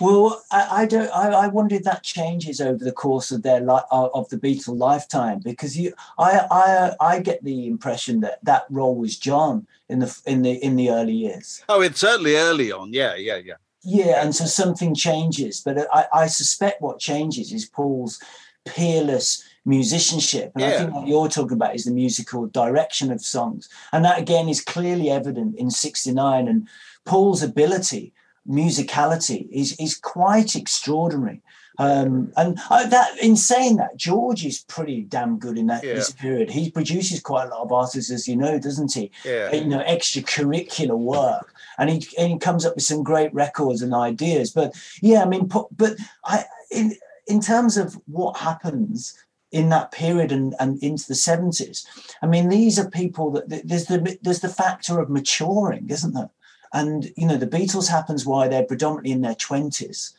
[0.00, 1.08] Well, I, I don't.
[1.10, 4.36] I, I wonder if that changes over the course of their li- uh, of the
[4.36, 9.68] Beatle lifetime, because you, I, I, I get the impression that that role was John
[9.88, 11.62] in the in the in the early years.
[11.68, 12.92] Oh, it's certainly early on.
[12.92, 13.58] Yeah, yeah, yeah.
[13.84, 18.20] Yeah, and so something changes, but I, I suspect what changes is Paul's
[18.66, 23.68] peerless musicianship, and I think what you're talking about is the musical direction of songs,
[23.92, 26.68] and that again is clearly evident in '69, and
[27.04, 28.12] Paul's ability,
[28.48, 31.42] musicality, is is quite extraordinary.
[31.80, 35.94] Um, and I, that, in saying that, George is pretty damn good in that Yeah.
[35.94, 36.50] this period.
[36.50, 39.12] He produces quite a lot of artists, as you know, doesn't he?
[39.24, 39.52] Yeah.
[39.52, 43.94] you know extracurricular work and he, and he comes up with some great records and
[43.94, 46.92] ideas but yeah i mean but i in
[47.28, 49.14] in terms of what happens
[49.50, 51.86] in that period and, and into the 70s
[52.22, 56.30] i mean these are people that there's the there's the factor of maturing isn't there?
[56.70, 60.12] And you know the beatles happens why they're predominantly in their 20s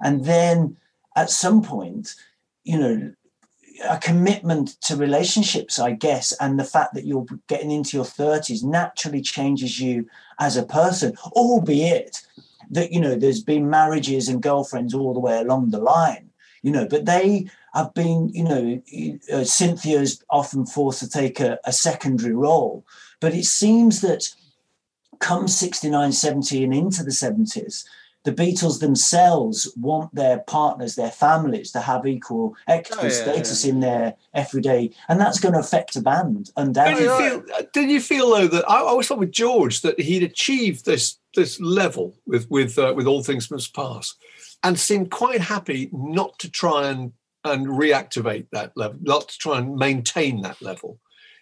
[0.00, 0.76] and then
[1.16, 2.14] at some point
[2.62, 3.12] you know
[3.88, 8.64] a commitment to relationships, I guess, and the fact that you're getting into your 30s
[8.64, 10.06] naturally changes you
[10.38, 12.22] as a person, albeit
[12.70, 16.30] that, you know, there's been marriages and girlfriends all the way along the line,
[16.62, 17.46] you know, but they
[17.76, 18.82] have been, you know,
[19.32, 22.84] uh, Cynthia's often forced to take a, a secondary role.
[23.20, 24.28] But it seems that
[25.20, 27.84] come 69, 70 and into the 70s,
[28.24, 33.64] the Beatles themselves want their partners, their families, to have equal equal Oh, yeah, status
[33.64, 37.04] in their everyday, and that's going to affect a band Did undoubtedly.
[37.04, 37.44] you feel?
[37.72, 41.18] Did you feel though that I, I always thought with George that he'd achieved this
[41.36, 44.16] this level with with uh, with all things must pass,
[44.64, 47.12] and seemed quite happy not to try and
[47.46, 50.98] and reactivate that level, not to try and maintain that level.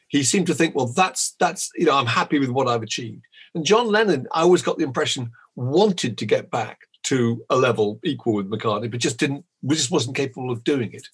[0.08, 3.24] He seemed to think, well, that's that's you know I'm happy with what I've achieved.
[3.54, 8.00] And John Lennon, I always got the impression wanted to get back to a level
[8.02, 11.06] equal with McCartney, but just didn't, we just wasn't capable of doing it.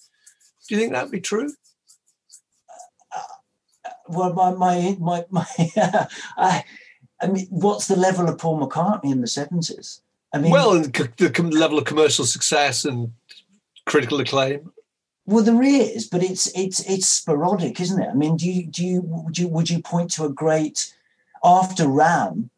[0.68, 1.52] Do you think that'd be true?
[3.14, 3.20] Uh,
[3.84, 5.46] uh, well, my my my, my
[6.36, 6.64] I,
[7.20, 10.00] I mean, what's the level of Paul McCartney in the seventies?
[10.32, 13.12] I mean, well, the level of commercial success and
[13.86, 14.70] critical acclaim.
[15.30, 18.08] Well, there is, but it's it's it's sporadic, isn't it?
[18.10, 20.92] I mean, do you do you would you would you point to a great
[21.44, 22.50] after Ram?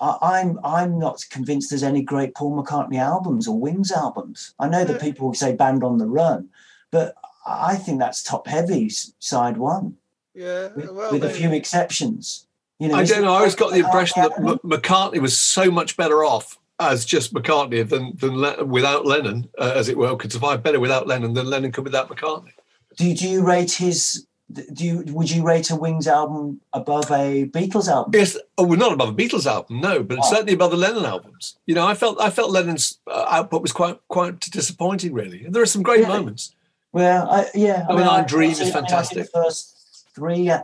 [0.00, 4.54] I, I'm I'm not convinced there's any great Paul McCartney albums or Wings albums.
[4.58, 6.48] I know that people say Band on the Run,
[6.90, 7.14] but
[7.46, 9.98] I think that's top heavy side one
[10.32, 12.46] Yeah, with, well, with a few exceptions.
[12.78, 13.34] You know, I don't know.
[13.34, 17.32] I always got the impression that M- McCartney was so much better off as just
[17.34, 21.34] McCartney than than Le- without Lennon, uh, as it were, could survive better without Lennon
[21.34, 22.52] than Lennon could without McCartney.
[22.96, 24.26] do do you rate his?
[24.52, 28.12] Do you would you rate a Wings album above a Beatles album?
[28.14, 30.30] Yes, oh, we're not above a Beatles album, no, but Oh.
[30.30, 31.56] certainly above the Lennon albums.
[31.66, 35.44] You know, I felt I felt Lennon's uh, output was quite quite disappointing, really.
[35.44, 36.18] And there are some great Really?
[36.18, 36.54] moments.
[36.92, 37.86] Well, I, yeah.
[37.88, 39.18] I mean, Our Dream I is I fantastic.
[39.18, 40.62] the first three uh,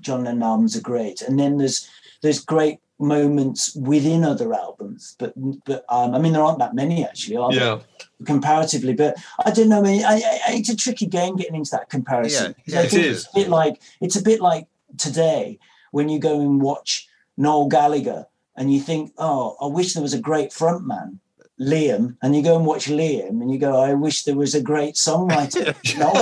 [0.00, 1.90] John Lennon albums are great, and then there's
[2.22, 5.32] there's great moments within other albums, but
[5.64, 7.78] but um, I mean there aren't that many actually, are there, Yeah,
[8.24, 8.94] comparatively.
[8.94, 9.80] But I don't know.
[9.80, 10.14] I mean, I,
[10.48, 12.54] I, it's a tricky game getting into that comparison.
[12.64, 13.16] Yeah, 'Cause I it think is.
[13.24, 14.66] It's a bit like it's a bit like
[14.98, 15.58] today
[15.90, 20.14] when you go and watch Noel Gallagher and you think, oh, I wish there was
[20.14, 21.18] a great frontman.
[21.58, 24.60] Liam, and you go and watch Liam, and you go, I wish there was a
[24.60, 25.64] great songwriter.
[25.98, 26.12] no,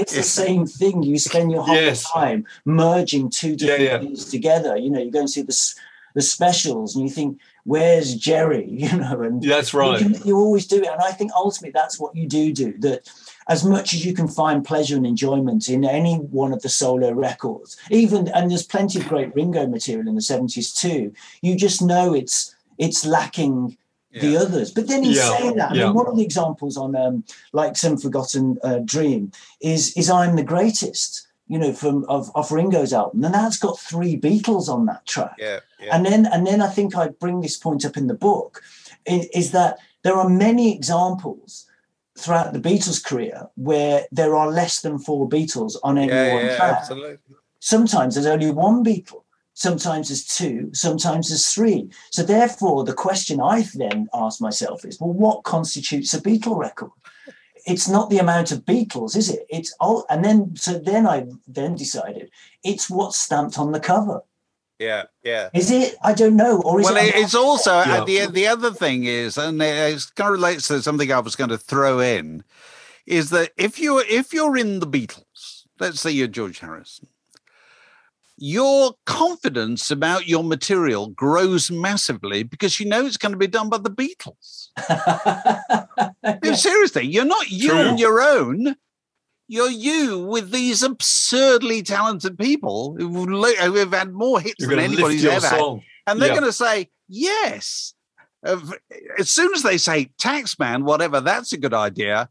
[0.00, 1.02] it's the same thing.
[1.02, 2.08] You spend your whole Yes.
[2.08, 3.98] time merging two different yeah.
[3.98, 4.76] things together.
[4.76, 5.74] You know, you go and see the s-
[6.14, 10.00] the specials, and you think, "Where's Jerry?" You know, and that's right.
[10.00, 12.76] you, you always do it, and I think ultimately that's what you do do.
[12.78, 13.08] That
[13.48, 17.12] as much as you can find pleasure and enjoyment in any one of the solo
[17.12, 21.12] records, even and there's plenty of great Ringo material in the seventies too.
[21.42, 23.76] You just know it's it's lacking
[24.20, 24.70] the others.
[24.70, 25.86] But then in Yeah, saying that, I yeah.
[25.86, 30.36] mean, one of the examples on um, like some forgotten uh, dream is is I'm
[30.36, 31.26] the greatest.
[31.52, 35.36] You know, from of, of Ringo's album, and that's got three Beatles on that track.
[35.38, 35.94] Yeah, yeah.
[35.94, 38.62] And then and then I think I bring this point up in the book
[39.04, 41.66] is, is that there are many examples
[42.18, 46.46] throughout the Beatles career where there are less than four Beatles on any yeah, one
[46.46, 46.78] yeah, track.
[46.78, 47.36] absolutely.
[47.60, 49.22] Sometimes there's only one Beatle.
[49.54, 51.90] Sometimes there's two, sometimes there's three.
[52.10, 56.90] So therefore, the question I then ask myself is, well, what constitutes a Beatle record?
[57.66, 59.46] It's not the amount of Beatles, is it?
[59.48, 62.30] It's oh, and then so then I then decided
[62.64, 64.22] it's what's stamped on the cover.
[64.78, 65.48] Yeah, yeah.
[65.54, 65.94] Is it?
[66.02, 66.60] I don't know.
[66.62, 67.14] Or is Well, it?
[67.14, 68.02] it, it's also Yeah.
[68.02, 71.36] uh, the the other thing is, and it kind of relates to something I was
[71.36, 72.42] going to throw in,
[73.06, 77.06] is that if you're if you're in the Beatles, let's say you're George Harrison,
[78.44, 83.68] your confidence about your material grows massively because you know it's going to be done
[83.70, 84.70] by the Beatles.
[86.44, 87.78] No, seriously, you're not you True.
[87.78, 88.74] on your own.
[89.46, 94.96] You're you with these absurdly talented people who've, had more hits You're than going to
[94.96, 95.80] lift anybody's ever had.
[96.06, 96.34] And they're Yeah.
[96.34, 97.94] going to say, yes.
[98.44, 98.58] Uh,
[99.18, 102.28] as soon as they say taxman, whatever, that's a good idea.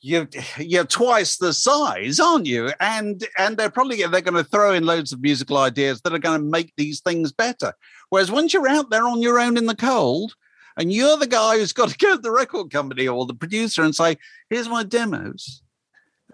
[0.00, 2.70] You're, you're twice the size, aren't you?
[2.80, 6.18] And and they're probably they're going to throw in loads of musical ideas that are
[6.18, 7.72] going to make these things better.
[8.10, 10.34] Whereas once you're out there on your own in the cold,
[10.76, 13.82] and you're the guy who's got to go to the record company or the producer
[13.82, 14.16] and say,
[14.48, 15.62] "Here's my demos,"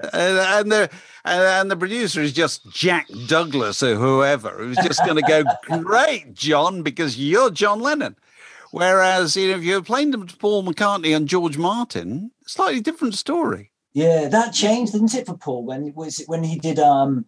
[0.02, 0.90] Uh, and the
[1.24, 5.44] and, and the producer is just Jack Douglas or whoever who's just going to go,
[5.82, 8.16] "Great, John," because you're John Lennon.
[8.74, 13.14] Whereas you know, if you're playing them to Paul McCartney and George Martin, slightly different
[13.14, 13.70] story.
[13.92, 17.24] Yeah, that changed, didn't it, for Paul when was it when he did um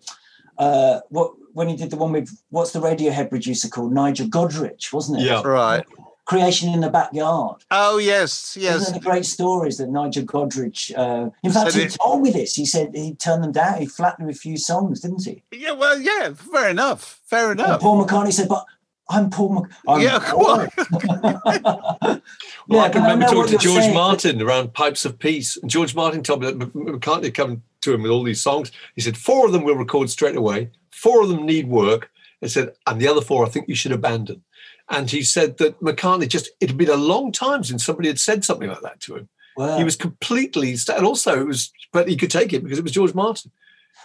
[0.59, 4.93] uh what when he did the one with what's the Radiohead producer called Nigel Godrich,
[4.93, 5.25] wasn't it?
[5.27, 5.43] Yeah.
[5.43, 5.85] Right.
[6.25, 7.63] Creation in the backyard.
[7.71, 8.83] Oh yes, yes.
[8.83, 10.91] Isn't the great stories that Nigel Godrich?
[10.99, 12.57] Uh, in fact, Said he it- told me this.
[12.57, 13.79] He said he turned them down.
[13.79, 15.45] He flatly refused songs, didn't he?
[15.53, 15.71] Yeah.
[15.73, 16.33] Well, yeah.
[16.35, 17.21] Fair enough.
[17.27, 17.81] Fair And enough.
[17.81, 18.65] Paul McCartney said, "But
[19.09, 19.63] I'm Paul.
[19.63, 20.67] Mc- I'm Yeah, Paul."
[22.69, 23.95] Well, Yeah, I can remember know talking to George saying.
[23.95, 28.03] Martin around Pipes of Peace, and George Martin told me that McCartney come to him
[28.03, 28.73] with all these songs.
[28.97, 32.11] He said four of them we'll record straight away, four of them need work.
[32.41, 34.43] He said, and the other four I think you should abandon.
[34.91, 38.19] and he said that McCartney just it had been a long time since somebody had
[38.21, 39.29] said something like that to him.
[39.57, 39.79] Wow.
[39.79, 42.83] He was completely st- and also it was, but he could take it because it
[42.85, 43.51] was George Martin.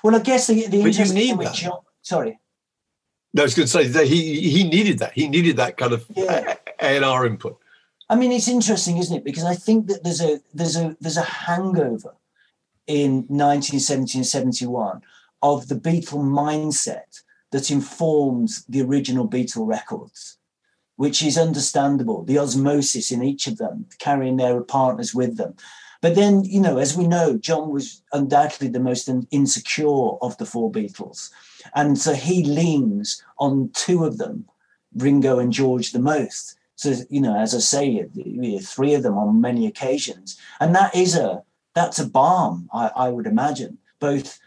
[0.04, 1.56] Well, I guess the, the you interesting need thing that.
[1.56, 2.40] John, sorry,
[3.34, 5.14] No, I was going to say that he he needed that.
[5.14, 6.56] He needed that kind of Yeah.
[6.80, 7.60] A and R input.
[8.10, 9.24] I mean, it's interesting, isn't it?
[9.24, 12.16] Because I think that there's a there's a there's a hangover
[12.88, 15.02] in 1970 and 71
[15.42, 17.22] of the Beatle mindset
[17.52, 20.38] that informs the original Beatle records,
[20.96, 22.24] which is understandable.
[22.24, 25.56] The osmosis in each of them, carrying their partners with them.
[26.02, 30.46] But then, you know, as we know, John was undoubtedly the most insecure of the
[30.46, 31.30] four Beatles.
[31.76, 34.46] And so he leans on two of them,
[34.96, 36.58] Ringo and George, the most.
[36.76, 38.08] So, you know, as I say,
[38.60, 40.40] three of them on many occasions.
[40.60, 41.44] And that is a,
[41.76, 44.40] that's a balm, I, I would imagine, both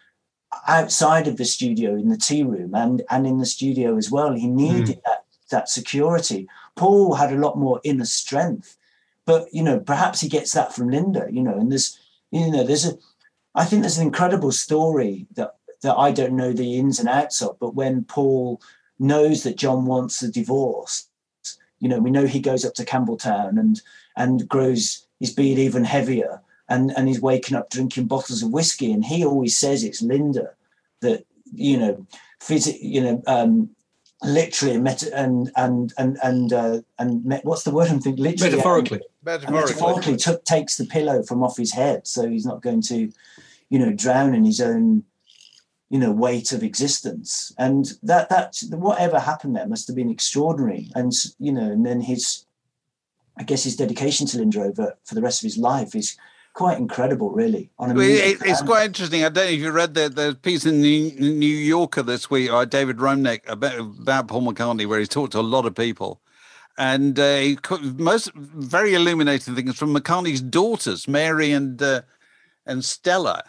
[0.68, 4.32] outside of the studio in the tea room and, and in the studio as well.
[4.32, 4.56] He hmm.
[4.56, 6.48] needed that, that security.
[6.76, 8.76] Paul had a lot more inner strength
[9.26, 11.98] but you know perhaps he gets that from linda you know and there's
[12.30, 12.96] you know there's a
[13.54, 17.40] i think there's an incredible story that that i don't know the ins and outs
[17.40, 18.60] of but when paul
[18.98, 21.08] knows that john wants a divorce
[21.80, 23.80] you know we know he goes up to Campbeltown and
[24.16, 28.92] and grows his beard even heavier and and he's waking up drinking bottles of whiskey
[28.92, 30.50] and he always says it's linda
[31.00, 32.06] that you know
[32.40, 33.70] phys- you know um
[34.22, 38.24] literally meta- and and and and uh, and me- what's the word I'm thinking?
[38.24, 39.00] Literally, Metaphorically.
[39.26, 43.12] and metaphorically took takes the pillow from off his head, so he's not going to,
[43.68, 45.04] you know, drown in his own,
[45.90, 47.52] you know, weight of existence.
[47.58, 50.90] And that that whatever happened there must have been extraordinary.
[50.94, 52.46] And you know, and then his,
[53.38, 56.16] I guess his dedication to Linda over for the rest of his life is
[56.54, 57.70] quite incredible, really.
[57.78, 59.24] On a Well, it, it's and- quite interesting.
[59.24, 62.50] I don't know if you read the, the piece in the New Yorker this week
[62.50, 66.20] by David Remnick about, about Paul McCartney, where he talked to a lot of people.
[66.78, 67.58] And uh, he,
[67.96, 72.02] most very illuminating things from McCartney's daughters, Mary and uh,
[72.66, 73.44] and Stella,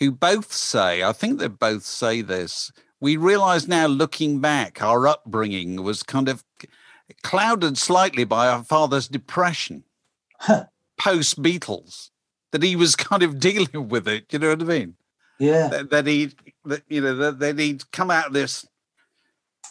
[0.00, 2.72] who both say, I think they both say this.
[3.00, 6.44] We realize now, looking back, our upbringing was kind of
[7.22, 9.84] clouded slightly by our father's depression
[10.98, 12.10] post Beatles
[12.52, 14.32] that he was kind of dealing with it.
[14.32, 14.94] You know what I mean?
[15.38, 15.68] Yeah.
[15.68, 16.30] That, that he,
[16.64, 18.66] that you know, that, that he'd come out of this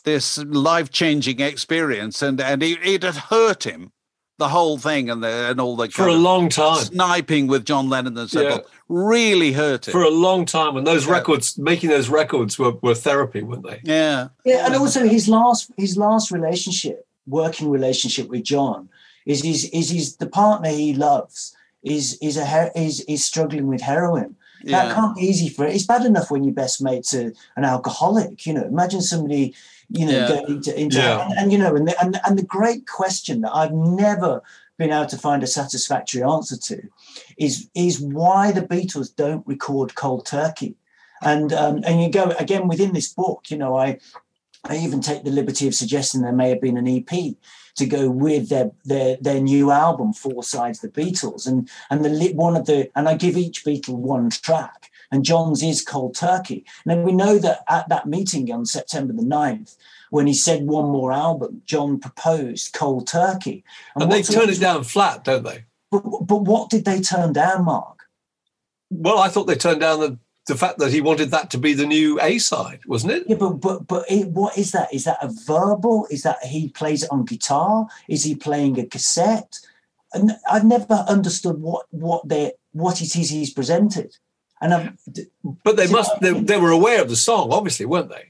[0.03, 3.92] this life changing experience, and and it, it had hurt him,
[4.39, 6.83] the whole thing, and the and all the For a long time.
[6.83, 8.49] sniping with John Lennon and so Yeah.
[8.55, 9.91] forth really hurt him.
[9.91, 10.75] For a long time.
[10.75, 11.13] And those Yeah.
[11.13, 13.79] records, making those records were, were therapy, weren't they?
[13.83, 18.89] yeah, Yeah, and also his last his last relationship, working relationship with John,
[19.25, 23.67] is his is his the partner he loves is is a her- is is struggling
[23.67, 24.35] with heroin.
[24.65, 24.93] That Yeah.
[24.95, 25.75] can't be easy for it.
[25.75, 28.45] It's bad enough when your best mate's a, an alcoholic.
[28.45, 29.53] You know, imagine somebody,
[29.89, 30.27] you know, Yeah.
[30.27, 31.25] going into, into Yeah.
[31.29, 34.41] and, and you know, and the, and and the great question that I've never
[34.77, 36.81] been able to find a satisfactory answer to
[37.37, 40.75] is is why the Beatles don't record Cold Turkey.
[41.21, 43.99] And um, and you go again within this book, you know, I
[44.65, 47.35] I even take the liberty of suggesting there may have been an EP
[47.75, 52.09] to go with their their their new album, Four Sides the Beatles, and and the
[52.09, 56.15] li- one of the and I give each Beatle one track, and John's is Cold
[56.15, 56.65] Turkey.
[56.85, 59.75] Now we know that at that meeting on September the 9th,
[60.09, 63.63] when he said one more album, John proposed Cold Turkey,
[63.95, 65.65] And they what's- turn it down flat, don't they?
[65.91, 67.99] But, but what did they turn down, Mark?
[68.89, 71.73] Well, I thought they turned down the, the fact that he wanted that to be
[71.73, 73.23] the new A side, wasn't it?
[73.27, 74.93] Yeah, but but but it, what is that?
[74.93, 76.07] Is that a verbal?
[76.11, 77.87] Is that he plays it on guitar?
[78.09, 79.59] Is he playing a cassette?
[80.13, 84.17] And I've never understood what what they what it is he's presented.
[84.63, 84.97] And I'm,
[85.65, 88.25] But they must they, they were aware of the song, obviously, weren't they?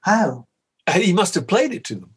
[0.00, 0.46] how
[0.92, 2.10] He must have played it to them.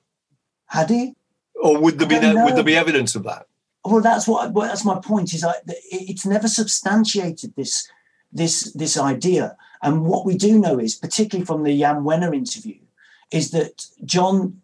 [0.68, 1.14] had he?
[1.54, 3.46] Or would there be I don't would there be evidence of that?
[3.86, 5.34] Well, that's what well, that's my point.
[5.36, 5.76] Is it-
[6.12, 7.88] it's never substantiated this
[8.40, 9.56] this this idea.
[9.84, 12.80] And what we do know is, particularly from the Jann Wenner interview,
[13.32, 14.62] is that John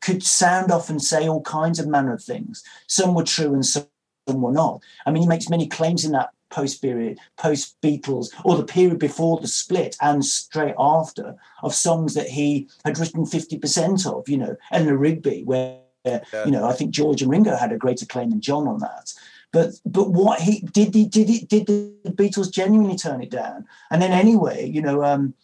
[0.00, 2.64] could sound off and say all kinds of manner of things.
[2.86, 3.86] Some were true and some
[4.26, 4.82] were not.
[5.04, 8.98] I mean, he makes many claims in that post period, post Beatles, or the period
[8.98, 14.38] before the split and straight after, of songs that he had written 50% of, you
[14.38, 18.30] know, Eleanor Rigby, where, you know, I think George and Ringo had a greater claim
[18.30, 19.12] than John on that.
[19.52, 23.66] But but what he did he did it did the Beatles genuinely turn it down?
[23.90, 25.34] And then anyway, you know, um,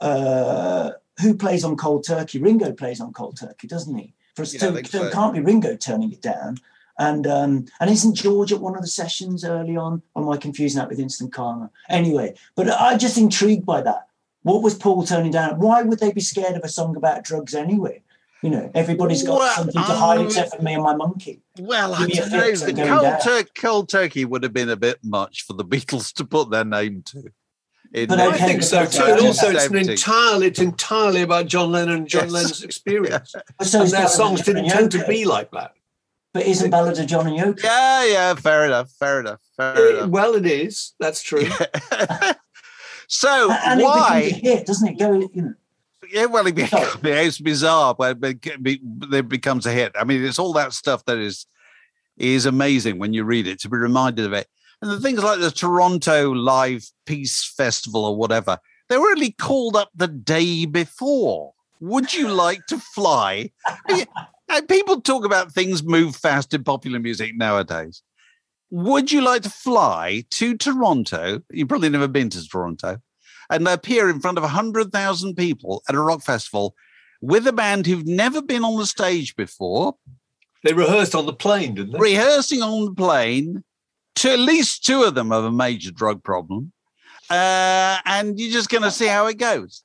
[0.00, 2.38] uh, who plays on Cold Turkey?
[2.38, 4.14] Ringo plays on Cold Turkey, doesn't he?
[4.36, 5.04] For us Yeah, so so.
[5.04, 6.58] it can't be Ringo turning it down.
[6.98, 10.02] And um, and isn't George at one of the sessions early on?
[10.14, 11.70] Or am I confusing that with Instant Karma?
[11.88, 14.08] Anyway, but I'm just intrigued by that.
[14.42, 15.60] What was Paul turning down?
[15.60, 18.02] Why would they be scared of a song about drugs anyway?
[18.42, 21.40] You know, everybody's got Well, something to hide um, except for me and my monkey.
[21.58, 22.40] Well, I Give me a don't know.
[22.40, 23.20] fix, The I'm going cold, down.
[23.20, 26.64] tur- cold turkey would have been a bit much for the Beatles to put their
[26.64, 27.24] name to.
[27.92, 29.02] In But I okay, think so but too.
[29.02, 29.92] And also, it's an 1970.
[29.92, 32.32] entirely, it's entirely about John Lennon and John Yes.
[32.32, 33.34] Lennon's experience.
[33.58, 35.08] But so and is their Ballad of songs John didn't and tend to Yoko.
[35.08, 35.72] be like that.
[36.34, 37.62] But isn't Ballad of John and Yoko?
[37.62, 40.10] Yeah, yeah, fair enough, fair enough, fair enough.
[40.10, 40.94] well, it is.
[41.00, 41.46] That's true.
[43.08, 44.20] so and it becomes a why?
[44.30, 44.98] hit, doesn't it?
[44.98, 45.54] Go, you know.
[46.10, 47.00] Yeah, well, it Sorry.
[47.02, 48.46] becomes bizarre when it
[49.12, 49.92] it becomes a hit.
[49.98, 51.46] I mean, it's all that stuff that is
[52.16, 54.48] is amazing when you read it to be reminded of it.
[54.80, 58.58] And the things like the Toronto Live Peace Festival or whatever,
[58.88, 61.52] they were only called up the day before.
[61.80, 63.50] Would you like to fly?
[64.68, 68.02] People talk about things move fast in popular music nowadays.
[68.70, 71.42] Would you like to fly to Toronto?
[71.50, 72.98] You've probably never been to Toronto
[73.50, 76.74] and appear in front of 100,000 people at a rock festival
[77.20, 79.96] with a band who've never been on the stage before,
[80.64, 81.98] They rehearsed on the plane, didn't they?
[81.98, 83.64] rehearsing on the plane.
[84.16, 86.72] To at least two of them have a major drug problem.
[87.30, 89.84] Uh, and you're just going to see how it goes.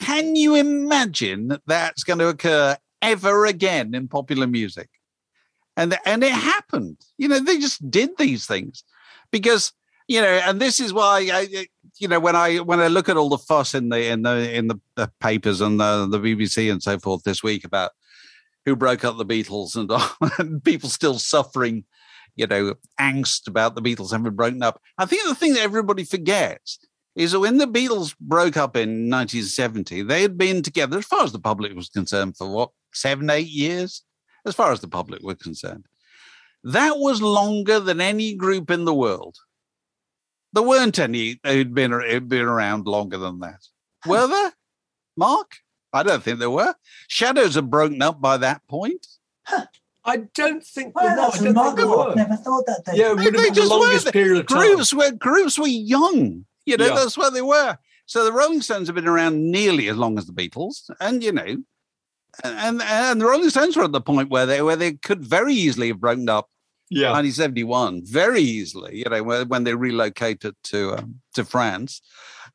[0.00, 2.76] Can you imagine that that's going to occur
[3.10, 4.88] ever again in popular music?
[5.76, 6.98] And, and it happened.
[7.18, 8.84] You know, they just did these things
[9.30, 9.72] because,
[10.06, 11.66] you know, and this is why I,
[11.98, 14.56] you know, when I when I look at all the fuss in the in the
[14.56, 17.90] in the, the papers and the, the BBC and so forth this week about
[18.64, 19.90] who broke up the Beatles and,
[20.38, 21.84] and people still suffering,
[22.36, 24.80] you know, angst about the Beatles having broken up.
[24.98, 26.78] I think the thing that everybody forgets
[27.14, 31.22] is that when the Beatles broke up in 1970, they had been together, as far
[31.22, 34.02] as the public was concerned, for what, seven, eight years?
[34.46, 35.86] As far as the public were concerned.
[36.64, 39.36] That was longer than any group in the world.
[40.52, 43.60] There weren't any who'd been, who'd been around longer than that.
[44.06, 44.52] Were there?
[45.16, 45.52] Mark?
[45.92, 46.74] I don't think there were.
[47.08, 49.06] Shadows had broken up by that point.
[50.04, 50.94] I don't think.
[50.94, 51.96] Well, no, that's I don't think they remarkable.
[51.98, 52.10] were.
[52.10, 52.82] I've never thought that.
[52.84, 54.58] They, Yeah, it would have They been the longest period of time.
[54.74, 56.44] Groups were groups were young.
[56.66, 56.94] You know, Yeah.
[56.96, 57.78] that's where they were.
[58.06, 61.32] So the Rolling Stones have been around nearly as long as the Beatles, and you
[61.32, 61.56] know,
[62.42, 65.54] and and the Rolling Stones were at the point where they where they could very
[65.54, 66.48] easily have broken up
[66.90, 67.10] Yeah.
[67.12, 68.98] 1971 very easily.
[68.98, 72.00] You know, when, when they relocated to um, to France.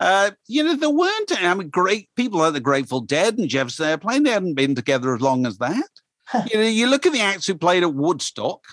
[0.01, 1.31] Uh, you know, there weren't.
[1.43, 4.23] I mean, great people like the Grateful Dead and Jefferson Airplane.
[4.23, 5.89] They hadn't been together as long as that.
[6.51, 8.63] you know, you look at the acts who played at Woodstock.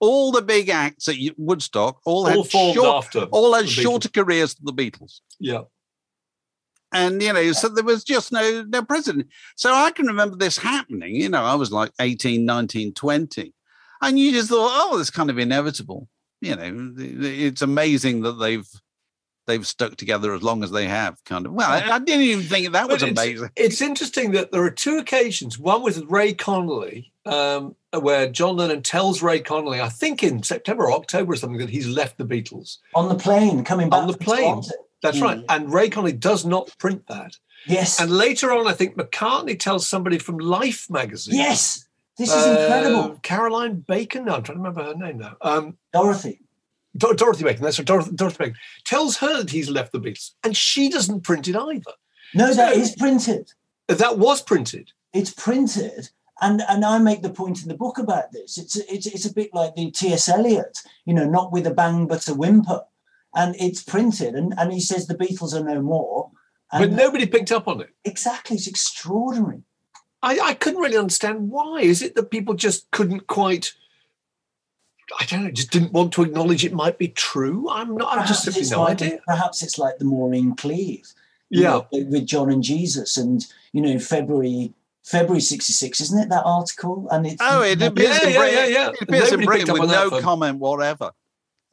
[0.00, 3.82] All the big acts at Woodstock all, All had short, after all had the Beatles.
[3.82, 5.62] shorter careers than the Beatles Yeah.
[6.92, 9.26] And you know so there was just no no precedent
[9.56, 13.54] so i can remember this happening you know i was like 18 19 20
[14.02, 16.08] and you just thought oh it's kind of inevitable
[16.40, 18.68] you know it's amazing that they've
[19.46, 22.44] they've stuck together as long as they have kind of well i, I didn't even
[22.44, 25.58] think that was it's, amazing It's interesting that there are two occasions.
[25.58, 30.84] One was Ray Connolly, um, where John Lennon tells Ray Connolly, I think in September
[30.84, 32.78] or October or something, that he's left the Beatles.
[32.94, 34.62] on the plane coming back On the plane.
[34.62, 34.70] Toronto.
[35.02, 35.22] That's Mm.
[35.22, 35.44] right.
[35.48, 37.36] And Ray Connolly does not print that.
[37.66, 38.00] Yes.
[38.00, 41.36] And later on, I think McCartney tells somebody from Life magazine.
[41.36, 41.84] yes.
[42.16, 43.20] This is uh, incredible.
[43.22, 44.24] Caroline Bacon.
[44.24, 45.36] No, I'm trying to remember her name now.
[45.40, 46.40] Um, Dorothy.
[46.96, 47.62] Dor- Dorothy Bacon.
[47.62, 47.86] That's right.
[47.86, 51.54] Dorothy, Dorothy Bacon tells her that he's left the Beatles, and she doesn't print it
[51.54, 51.92] either.
[52.34, 53.52] No, that So- is printed.
[53.86, 54.90] That was printed.
[55.12, 56.10] It's printed.
[56.40, 58.58] And, and I make the point in the book about this.
[58.58, 60.28] It's it's it's a bit like the T.S.
[60.28, 62.82] Eliot, you know, not with a bang but a whimper,
[63.38, 64.34] and it's printed.
[64.34, 66.30] And, and he says the Beatles are no more.
[66.72, 67.90] But And nobody picked up on it.
[68.04, 69.62] exactly, it's extraordinary.
[70.22, 71.80] I, I couldn't really understand why.
[71.80, 73.72] Is it that people just couldn't quite?
[75.20, 75.50] I don't know.
[75.50, 77.68] Just didn't want to acknowledge it might be true.
[77.70, 78.18] I'm not.
[78.18, 79.20] I've just simply it's no like, idea.
[79.26, 81.06] Perhaps it's like the Maureen Cleave,
[81.48, 81.68] you Yeah.
[81.70, 84.74] know, with John and Jesus, and you know February
[85.04, 87.08] February '66, isn't it that article?
[87.10, 88.88] And it's oh it appears Yeah, in yeah, britain, yeah, yeah.
[88.90, 91.12] It appears in Nobody britain with no for- comment whatever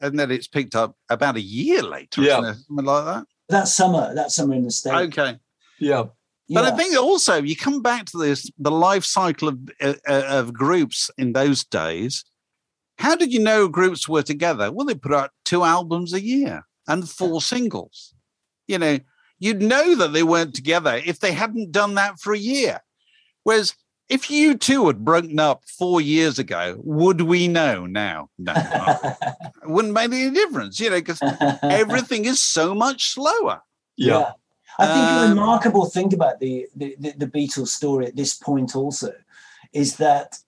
[0.00, 2.40] and then it's picked up about a year later Yeah.
[2.40, 2.56] isn't it?
[2.66, 4.96] something like that that summer, that summer in the states.
[4.96, 5.38] okay
[5.78, 6.04] Yeah.
[6.48, 10.22] But I think also you come back to this the life cycle of uh, uh,
[10.28, 12.24] of groups in those days.
[12.98, 14.70] How did you know groups were together?
[14.72, 18.14] Well, they put out two albums a year and four singles.
[18.68, 18.98] You know,
[19.38, 22.80] you'd know that they weren't together if they hadn't done that for a year.
[23.42, 23.74] Whereas
[24.08, 28.30] if you two had broken up four years ago, would we know now?
[28.38, 29.16] No, it
[29.64, 30.78] wouldn't make any difference.
[30.78, 31.20] You know, because
[31.62, 33.62] everything is so much slower.
[33.96, 34.32] Yeah.
[34.78, 38.34] I think a Um, remarkable thing about the, the, the, the Beatles story at this
[38.34, 39.12] point also
[39.72, 40.38] is that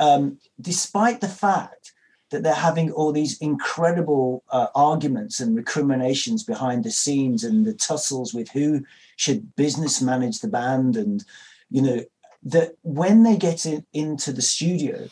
[0.00, 1.92] um, despite the fact
[2.30, 7.72] that they're having all these incredible uh, arguments and recriminations behind the scenes and the
[7.72, 8.84] tussles with who
[9.16, 11.24] should business manage the band and
[11.70, 12.04] you know
[12.44, 15.08] that when they get in, into the studio,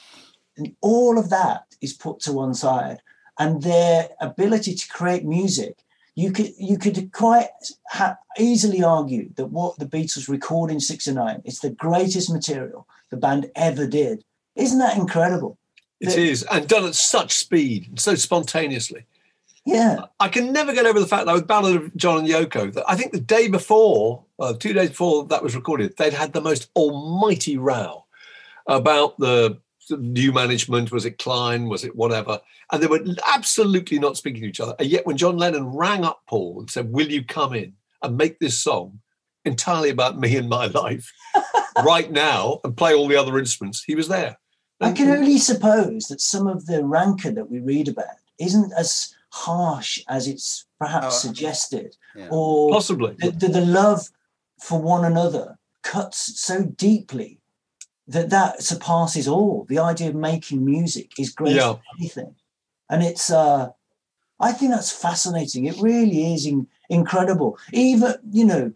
[0.56, 3.00] and all of that is put to one side,
[3.38, 5.78] and their ability to create music,
[6.14, 7.50] you could you could quite
[7.90, 13.16] ha- easily argue that what the Beatles record in '69 is the greatest material the
[13.18, 14.24] band ever did.
[14.54, 15.58] Isn't that incredible?
[16.00, 19.04] It That- is, and done at such speed, and so spontaneously.
[19.66, 22.72] Yeah, I can never get over the fact that with Ballad of John and Yoko,
[22.72, 26.32] that I think the day before, uh, two days before that was recorded, they'd had
[26.32, 28.04] the most almighty row
[28.66, 29.58] about the
[29.90, 30.90] new management.
[30.92, 31.68] Was it Klein?
[31.68, 32.40] Was it whatever?
[32.72, 34.74] And they were absolutely not speaking to each other.
[34.78, 38.16] And yet, when John Lennon rang up Paul and said, "Will you come in and
[38.16, 39.00] make this song
[39.44, 41.12] entirely about me and my life
[41.84, 44.38] right now and play all the other instruments?" He was there.
[44.80, 49.14] I can only suppose that some of the rancor that we read about isn't as
[49.30, 52.28] harsh as it's perhaps Oh, suggested, yeah.
[52.30, 53.14] or Possibly.
[53.18, 54.10] the, the, the love
[54.60, 57.40] for one another cuts so deeply
[58.08, 59.66] that that surpasses all.
[59.68, 61.68] The idea of making music is greater Yeah.
[61.72, 62.34] than anything,
[62.90, 63.30] and it's.
[63.30, 63.70] uh
[64.38, 65.64] I think that's fascinating.
[65.64, 67.58] It really is in, incredible.
[67.72, 68.72] Even you know,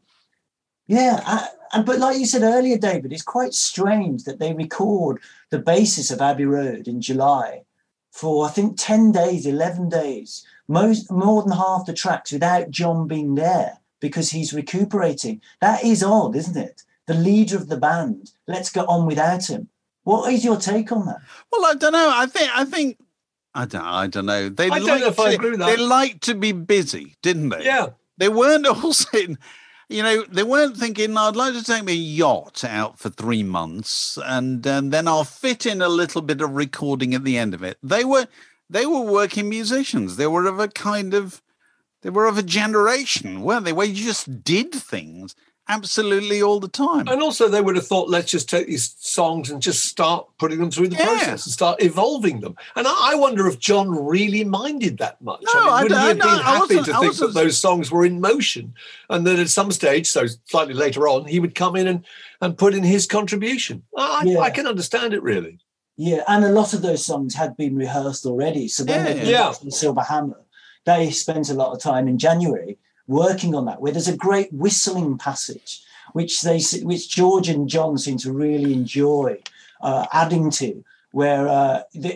[0.87, 1.21] yeah.
[1.27, 5.21] I, and but like you said earlier, David, it's quite strange that they record
[5.51, 7.65] the basis of Abbey Road in July
[8.11, 13.07] for I think ten days, eleven days, most more than half the tracks without John
[13.07, 15.41] being there because he's recuperating.
[15.61, 16.83] That is odd, isn't it?
[17.07, 18.33] The leader of the band.
[18.47, 19.69] Let's get on without him.
[20.05, 21.21] What is your take on that?
[21.53, 22.11] Well, I don't know.
[22.13, 22.99] I think I think
[23.55, 23.83] I don't.
[23.83, 24.49] I don't know.
[24.49, 27.17] They I don't like know if I to, agree with They like to be busy,
[27.23, 27.65] didn't they?
[27.65, 27.89] Yeah.
[28.17, 29.39] They weren't all sitting.
[29.89, 31.17] You know, they weren't thinking.
[31.17, 35.67] I'd like to take my yacht out for three months, and, and then I'll fit
[35.67, 37.77] in a little bit of recording at the end of it.
[37.83, 38.29] They were
[38.69, 40.17] they were working musicians.
[40.17, 41.43] They were of a kind of
[42.03, 43.73] they were of a generation, weren't they?
[43.73, 45.35] Where you just did things
[45.69, 47.07] absolutely all the time.
[47.07, 50.59] And also, they would have thought, let's just take these songs and just start putting
[50.59, 51.05] them through the Yeah.
[51.07, 52.57] process and start evolving them.
[52.75, 55.43] And I I wonder if John really minded that much.
[55.55, 57.23] No, I would he don't- have no, been I happy wasn't- to I think that
[57.27, 58.75] wasn't- those songs were in motion
[59.09, 62.05] and that at some stage, so slightly later on, he would come in and,
[62.41, 63.83] and put in his contribution?
[63.97, 64.41] I, Yeah.
[64.41, 65.59] I can understand it, really.
[65.97, 68.67] Yeah, and a lot of those songs had been rehearsed already.
[68.69, 69.21] So when they Yeah.
[69.23, 69.49] came Yeah.
[69.51, 70.41] back from Silver Hammer,
[70.91, 73.81] they spent a lot of time in January working on that.
[73.81, 75.83] Where there's a great whistling passage,
[76.13, 79.39] which they which George and John seem to really enjoy
[79.81, 82.13] uh, adding to, where uh, the,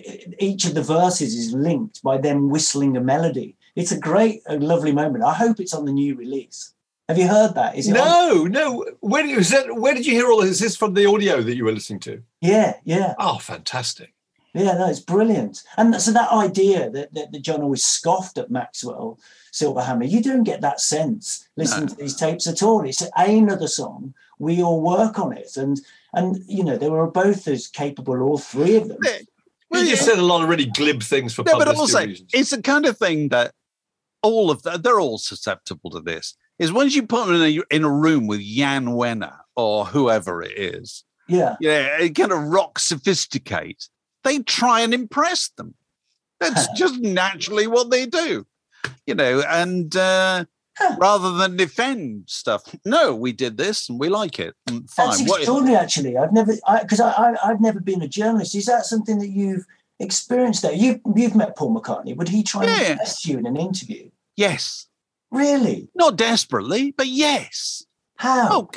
[0.48, 3.56] each of the verses is linked by them whistling a melody.
[3.80, 5.24] It's a great, a lovely moment.
[5.24, 6.72] I hope it's on the new release.
[7.08, 7.76] Have you heard that?
[7.76, 7.96] Is it?
[7.96, 8.84] on- No, no.
[9.00, 10.52] Where, did- was that, where did you hear all this?
[10.52, 12.22] Is this from the audio that you were listening to?
[12.40, 13.14] Yeah, yeah.
[13.18, 14.12] Oh, fantastic.
[14.54, 15.62] Yeah, no, it's brilliant.
[15.76, 19.18] And so that idea that, that, that John always scoffed at Maxwell
[19.52, 22.84] Silverhammer, you don't get that sense listening to these tapes at all.
[22.84, 24.14] It's another song.
[24.38, 25.56] We all work on it.
[25.56, 25.80] And
[26.12, 28.98] and you know, they were both as capable, all three of them.
[29.70, 30.14] Well, you just yeah.
[30.14, 32.30] said a lot of really glib things for No, but publicity also reasons.
[32.32, 33.52] it's the kind of thing that
[34.22, 36.36] all of that they're all susceptible to this.
[36.60, 40.42] Is once you put them in a in a room with Jann Wenner or whoever
[40.42, 41.56] it is, Yeah.
[41.60, 43.88] yeah, it kind of rock sophisticate.
[44.24, 45.74] They try and impress them.
[46.40, 48.46] That's just naturally what they do,
[49.06, 49.42] you know.
[49.48, 50.44] And uh,
[50.98, 54.54] rather than defend stuff, no, we did this and we like it.
[54.68, 55.06] Mm, Fine.
[55.08, 56.16] That's What- extraordinary, actually.
[56.18, 56.52] I've never,
[56.82, 58.54] because I, I, I've never been a journalist.
[58.54, 59.64] Is that something that you've
[60.00, 60.62] experienced?
[60.62, 62.16] There, you, you've met Paul McCartney.
[62.16, 62.80] Would he try Yeah.
[62.80, 64.10] and impress you in an interview?
[64.36, 64.86] yes,
[65.30, 65.88] Really?
[65.94, 67.84] not desperately, but yes.
[68.18, 68.48] How?
[68.50, 68.70] Oh,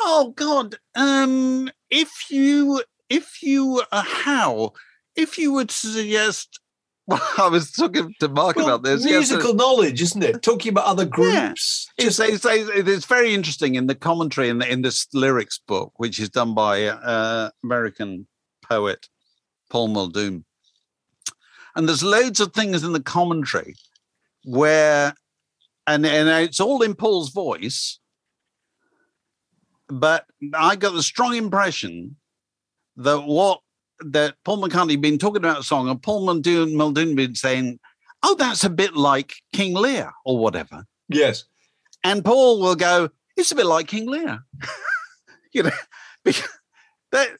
[0.00, 0.76] oh God.
[0.94, 4.72] Um, if you, if you, uh, how,
[5.16, 6.60] if you would suggest,
[7.06, 9.04] well, I was talking to Mark Well, about this.
[9.04, 9.56] musical yesterday.
[9.56, 10.42] knowledge, isn't it?
[10.42, 11.08] Talking about other Yeah.
[11.08, 11.88] groups.
[11.96, 16.20] It's, it's, it's very interesting in the commentary in, the, in this lyrics book, which
[16.20, 18.26] is done by uh, American
[18.62, 19.08] poet
[19.70, 20.44] Paul Muldoon.
[21.74, 23.74] And there's loads of things in the commentary
[24.44, 25.14] where,
[25.86, 27.98] and, and it's all in Paul's voice,
[29.88, 32.16] but I got the strong impression
[32.98, 33.60] that what
[34.00, 37.78] that Paul McCartney been talking about a song, and Paul Muldoon, Muldoon been saying,
[38.22, 41.44] "Oh, that's a bit like King Lear or whatever," Yes.
[42.04, 44.40] and Paul will go, "It's a bit like King Lear,"
[45.52, 45.70] you know,
[46.24, 46.48] because
[47.12, 47.30] that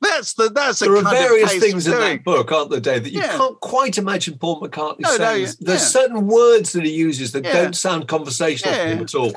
[0.00, 2.80] that's the that's the There are kind various pace things in that book, aren't there,
[2.80, 3.36] Dave, that you Yeah.
[3.36, 5.46] can't quite imagine Paul McCartney No, no, saying.
[5.46, 5.86] yeah, There's yeah.
[6.00, 9.32] certain words that he uses that don't sound conversational to him at all.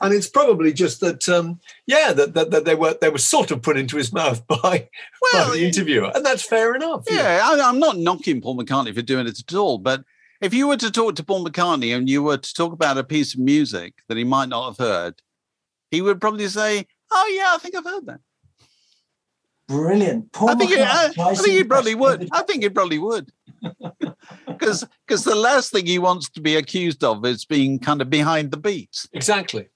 [0.00, 3.50] And it's probably just that, um, yeah, that, that, that they were they were sort
[3.50, 4.88] of put into his mouth by,
[5.32, 6.10] Well, by the interviewer.
[6.14, 7.04] And that's fair enough.
[7.10, 10.04] Yeah, I, I'm not knocking Paul McCartney for doing it at all, but
[10.40, 13.04] if you were to talk to Paul McCartney and you were to talk about a
[13.04, 15.22] piece of music that he might not have heard,
[15.90, 18.20] he would probably say, "Oh yeah, I think I've heard that."
[19.72, 20.32] Brilliant.
[20.32, 22.28] Paul I think, it, I, I think to he probably would.
[22.32, 23.32] I think he probably would.
[24.46, 28.10] Because because the last thing he wants to be accused of is being kind of
[28.10, 29.08] behind the beats.
[29.12, 29.68] Exactly.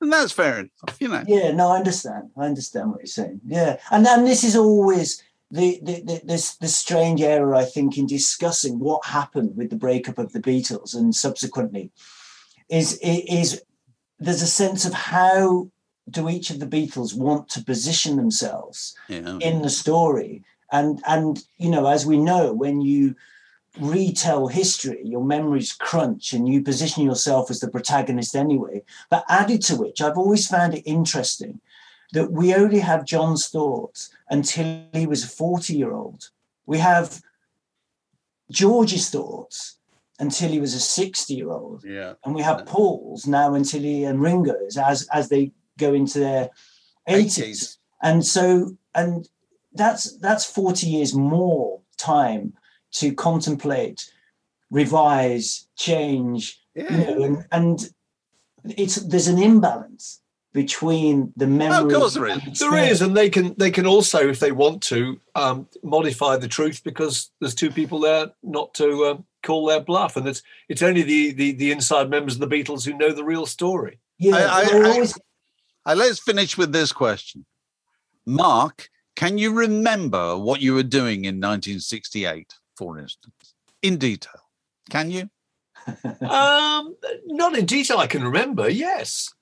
[0.00, 1.24] And that's fair enough, you know.
[1.26, 2.30] Yeah, no, I understand.
[2.36, 3.40] I understand what you're saying.
[3.46, 7.96] Yeah, and then this is always the the, the this the strange error I think
[7.96, 11.92] in discussing what happened with the breakup of the Beatles and subsequently
[12.68, 13.62] is is
[14.18, 15.70] there's a sense of how
[16.10, 19.38] do each of the Beatles want to position themselves Yeah.
[19.40, 23.14] in the story and and you know as we know when you
[23.80, 29.60] retell history your memories crunch and you position yourself as the protagonist anyway but added
[29.62, 31.60] to which i've always found it interesting
[32.12, 36.30] that we only have john's thoughts until he was a 40 year old
[36.66, 37.20] we have
[38.50, 39.76] george's thoughts
[40.18, 42.14] until he was a 60 year old Yeah.
[42.24, 46.50] and we have Paul's now until he and Ringo's as as they go into their
[47.08, 47.38] 80s.
[47.38, 47.76] 80s.
[48.02, 49.28] And so and
[49.72, 52.54] that's that's 40 years more time
[52.92, 54.10] to contemplate,
[54.70, 57.90] revise, change, you know, and, and
[58.76, 60.20] it's there's an imbalance
[60.52, 61.92] between the memory.
[61.94, 62.42] course there is.
[62.46, 66.36] and There is, and they can they can also, if they want to, um, modify
[66.38, 70.42] the truth because there's two people there not to um, call their bluff, and it's
[70.68, 74.00] it's only the, the the inside members of the Beatles who know the real story.
[74.18, 75.18] Yeah, I- I- always-
[75.86, 77.46] Uh, let's finish with this question.
[78.26, 84.42] Mark, can you remember what you were doing in 1968, for instance, in detail?
[84.90, 85.30] Can you?
[86.20, 88.68] Um, not in detail, I can remember.
[88.68, 89.32] Yes,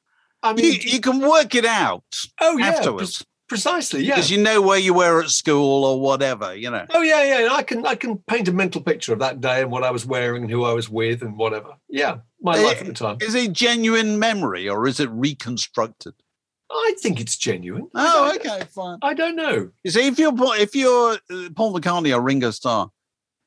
[0.42, 2.04] I mean, you can work it out
[2.42, 4.16] oh yeah, afterwards pre- precisely, yeah.
[4.16, 6.84] because you know where you were at school or whatever, you know.
[6.90, 7.48] Oh yeah, yeah.
[7.50, 10.04] I can I can paint a mental picture of that day and what I was
[10.04, 11.70] wearing and who I was with and whatever.
[11.88, 13.16] Yeah, my life at the time.
[13.22, 16.12] Is it genuine memory or is it reconstructed?
[16.74, 17.88] I think it's genuine.
[17.94, 18.98] Oh, okay, fine.
[19.02, 19.70] I don't know.
[19.84, 22.88] You see, if you're Paul- if you're uh, Paul McCartney or Ringo Starr,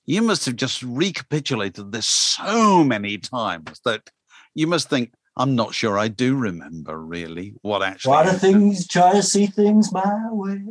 [0.06, 4.10] you must have just recapitulated this so many times that
[4.56, 8.12] you must think, I'm not sure I do remember really what actually.
[8.14, 10.62] try to happened." things, try to see things my way.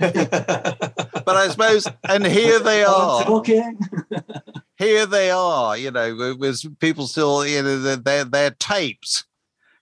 [0.00, 3.22] But I suppose, and here they are.
[3.22, 3.78] Talking.
[4.78, 9.24] here they are, you know, with, with people still, you know, their, their their tapes,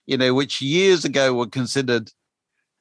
[0.09, 2.11] you know, which years ago were considered,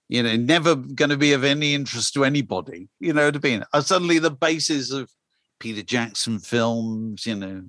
[0.08, 3.60] you know, never going to be of any interest to anybody, you know, to be
[3.74, 5.10] are suddenly the basis of
[5.60, 7.62] Peter Jackson films, you know.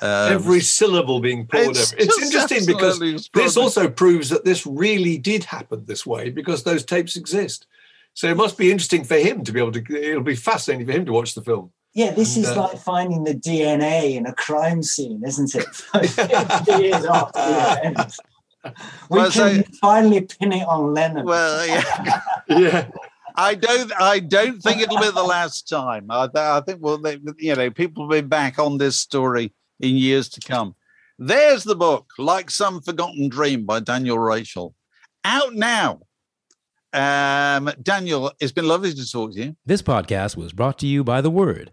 [0.00, 2.02] Um, Every syllable being poured it's over.
[2.02, 3.00] It's interesting because
[3.34, 7.66] this also proves that this really did happen this way because those tapes exist.
[8.12, 10.10] So it must be interesting for him to be able to.
[10.10, 11.72] It'll be fascinating for him to watch the film.
[11.94, 15.66] Yeah, this And, is uh, like finding the DNA in a crime scene, isn't it?
[15.74, 18.16] 50 years after the event.
[19.10, 21.24] We Well, so- can finally pin it on Lennon.
[21.26, 22.20] Well, yeah.
[22.48, 22.88] Yeah.
[23.36, 23.92] I don't.
[24.00, 26.06] I don't think it'll be the last time.
[26.08, 29.96] I, I think well, they, you know, people will be back on this story in
[29.96, 30.76] years to come.
[31.18, 34.74] There's the book, like some forgotten dream by Daniel Rachel,
[35.24, 36.00] out now.
[36.92, 39.56] Um, Daniel, it's been lovely to talk to you.
[39.66, 41.72] This podcast was brought to you by The Word.